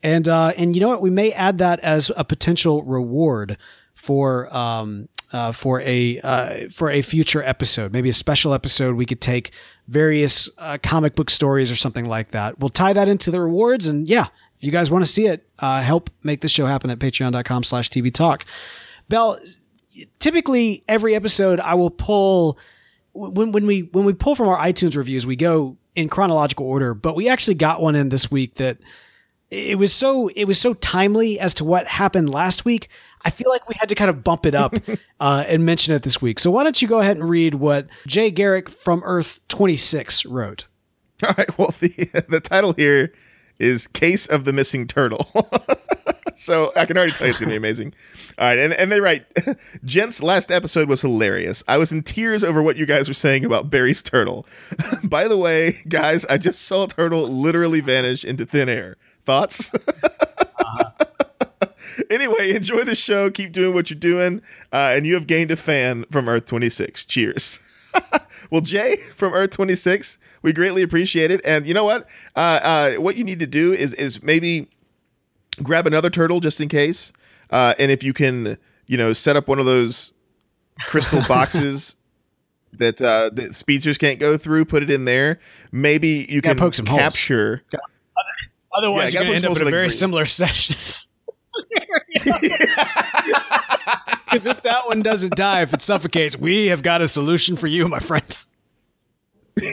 [0.04, 1.02] And uh, and you know what?
[1.02, 3.58] We may add that as a potential reward
[3.96, 8.96] for um uh, for a uh, for a future episode, maybe a special episode.
[8.96, 9.52] We could take
[9.88, 12.60] various uh, comic book stories or something like that.
[12.60, 14.28] We'll tie that into the rewards, and yeah,
[14.62, 17.64] if you guys want to see it, uh, help make this show happen at patreon.com
[17.64, 18.46] slash TV Talk.
[19.10, 19.40] Bell,
[20.20, 22.60] typically every episode I will pull
[23.14, 26.94] when when we when we pull from our iTunes reviews, we go in chronological order,
[26.94, 28.78] but we actually got one in this week that
[29.50, 32.88] it was so it was so timely as to what happened last week.
[33.24, 34.76] I feel like we had to kind of bump it up
[35.20, 36.38] uh, and mention it this week.
[36.38, 40.68] So why don't you go ahead and read what Jay Garrick from Earth 26 wrote?
[41.28, 41.58] All right.
[41.58, 43.12] Well, the the title here
[43.62, 45.28] is Case of the Missing Turtle.
[46.36, 47.94] so I can already tell you it's going to be amazing.
[48.40, 48.58] All right.
[48.58, 49.26] And, and they write
[49.86, 51.64] Gents, last episode was hilarious.
[51.68, 54.46] I was in tears over what you guys were saying about Barry's turtle.
[55.04, 58.98] By the way, guys, I just saw a turtle literally vanish into thin air.
[59.26, 59.72] Thoughts?
[62.10, 63.30] anyway, enjoy the show.
[63.30, 64.42] Keep doing what you're doing.
[64.74, 67.06] Uh, and you have gained a fan from Earth 26.
[67.06, 67.60] Cheers.
[68.52, 71.42] well, Jay from Earth 26, we greatly appreciate it.
[71.46, 72.08] And you know what?
[72.36, 74.68] Uh, uh, what you need to do is is maybe
[75.64, 77.12] grab another turtle just in case.
[77.50, 80.14] Uh, and if you can, you know, set up one of those
[80.88, 81.96] crystal boxes
[82.74, 85.40] that uh, that speedsters can't go through, put it in there.
[85.72, 87.02] Maybe you Gotta can poke some holes.
[87.02, 87.64] capture.
[88.74, 91.08] Otherwise, Yeah, you're going to end up in a very like- similar session.
[94.32, 97.68] Because if that one doesn't die, if it suffocates, we have got a solution for
[97.68, 98.48] you, my friends.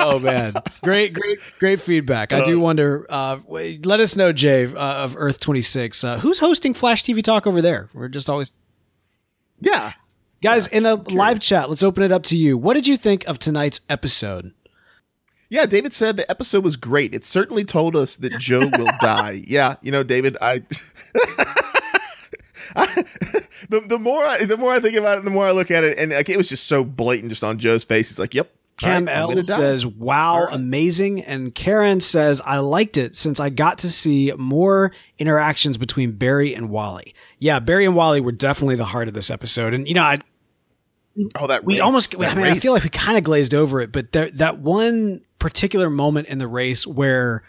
[0.00, 0.54] Oh man,
[0.84, 2.32] great, great, great feedback.
[2.32, 3.04] I do wonder.
[3.08, 6.04] Uh, let us know, Jay uh, of Earth Twenty Six.
[6.04, 7.88] Uh, who's hosting Flash TV Talk over there?
[7.92, 8.52] We're just always
[9.60, 9.92] Yeah.
[10.40, 11.68] guys in a live chat.
[11.68, 12.56] Let's open it up to you.
[12.56, 14.52] What did you think of tonight's episode?
[15.50, 17.12] Yeah, David said the episode was great.
[17.12, 19.42] It certainly told us that Joe will die.
[19.48, 20.62] Yeah, you know, David, I,
[22.78, 23.04] I-
[23.68, 25.84] the the more I, the more I think about it, the more I look at
[25.84, 28.10] it, and like it was just so blatant, just on Joe's face.
[28.10, 28.50] It's like, yep.
[28.78, 30.54] Cam right, L says, "Wow, right.
[30.54, 36.12] amazing!" And Karen says, "I liked it since I got to see more interactions between
[36.12, 39.88] Barry and Wally." Yeah, Barry and Wally were definitely the heart of this episode, and
[39.88, 40.20] you know, I,
[41.34, 43.52] "Oh, that we race, almost I that mean I feel like we kind of glazed
[43.52, 47.42] over it, but there, that one particular moment in the race where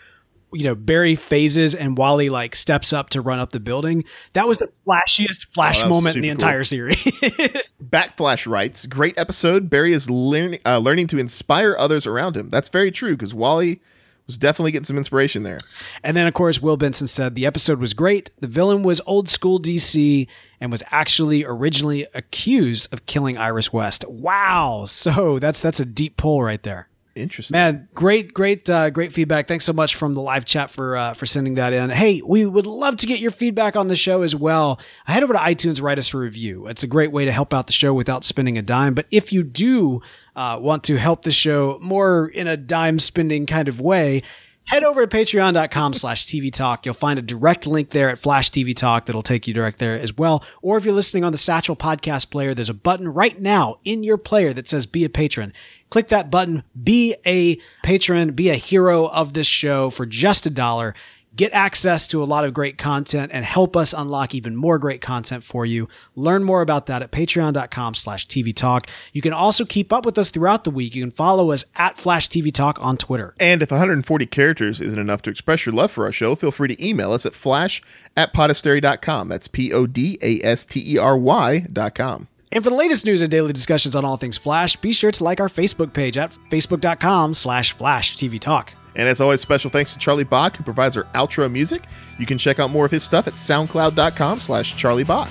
[0.51, 4.47] you know Barry phases and Wally like steps up to run up the building, that
[4.47, 6.31] was the flashiest flash Oh, moment in the cool.
[6.33, 6.97] entire series.
[7.83, 9.69] Backflash writes, "Great episode.
[9.69, 12.49] Barry is learning uh, learning to inspire others around him.
[12.49, 13.81] That's very true because Wally
[14.27, 15.57] was definitely getting some inspiration there.
[16.03, 18.29] And then, of course, Will Benson said the episode was great.
[18.39, 20.27] The villain was old school DC
[20.61, 24.05] and was actually originally accused of killing Iris West.
[24.07, 24.85] Wow!
[24.87, 26.89] So that's that's a deep pull right there.
[27.19, 27.53] Interesting.
[27.53, 29.47] Man, great, great, uh, great feedback.
[29.47, 31.89] Thanks so much from the live chat for uh, for sending that in.
[31.89, 34.79] Hey, we would love to get your feedback on the show as well.
[35.05, 36.67] Head over to iTunes, write us a review.
[36.67, 38.93] It's a great way to help out the show without spending a dime.
[38.93, 40.01] But if you do
[40.35, 44.23] uh, want to help the show more in a dime spending kind of way,
[44.69, 46.85] head over to patreon.com slash TV Talk.
[46.85, 49.99] You'll find a direct link there at Flash TV Talk that'll take you direct there
[49.99, 50.43] as well.
[50.61, 54.03] Or if you're listening on the Satchel Podcast Player, there's a button right now in
[54.03, 55.53] your player that says Be a Patron.
[55.89, 60.51] Click that button, be a patron, be a hero of this show for just a
[60.51, 60.93] dollar.
[61.39, 64.99] Get access to a lot of great content and help us unlock even more great
[64.99, 65.87] content for you.
[66.13, 68.87] Learn more about that at patreon.com slash TV Talk.
[69.13, 70.93] You can also keep up with us throughout the week.
[70.93, 73.35] You can follow us at Flash TV Talk on Twitter.
[73.39, 76.75] And if 140 characters isn't enough to express your love for our show, feel free
[76.75, 77.81] to email us at flash
[78.17, 79.29] at podastery.com.
[79.29, 82.27] That's P O D A S T E R Y dot com.
[82.51, 85.23] And for the latest news and daily discussions on all things Flash, be sure to
[85.23, 88.73] like our Facebook page at facebook.com slash Flash TV Talk.
[88.95, 91.83] And as always, special thanks to Charlie Bock, who provides our outro music.
[92.17, 95.29] You can check out more of his stuff at soundcloud.com slash Charlie Bock.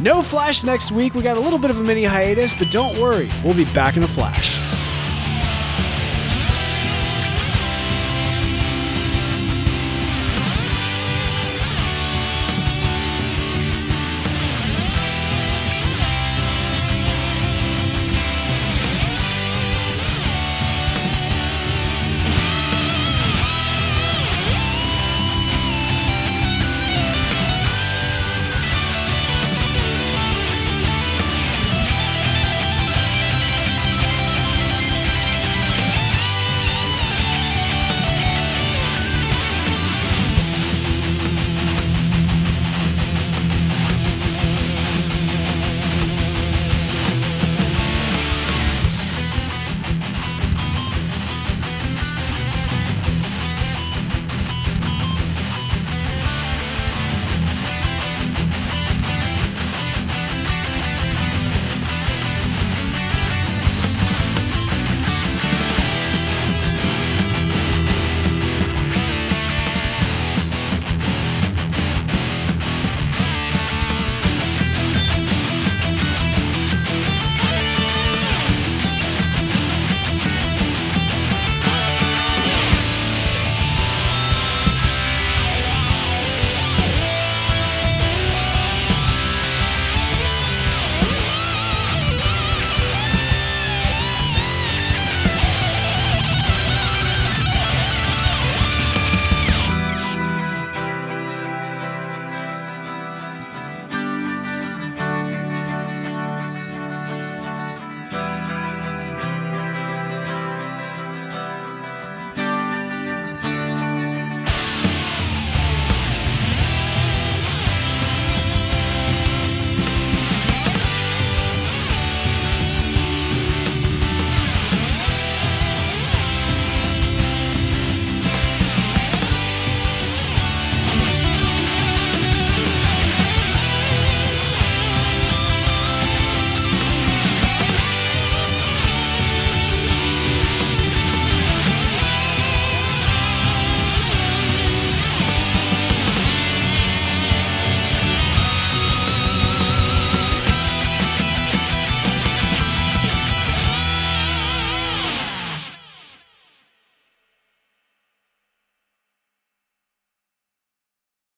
[0.00, 1.14] No Flash next week.
[1.14, 3.96] We got a little bit of a mini hiatus, but don't worry, we'll be back
[3.96, 4.56] in a flash.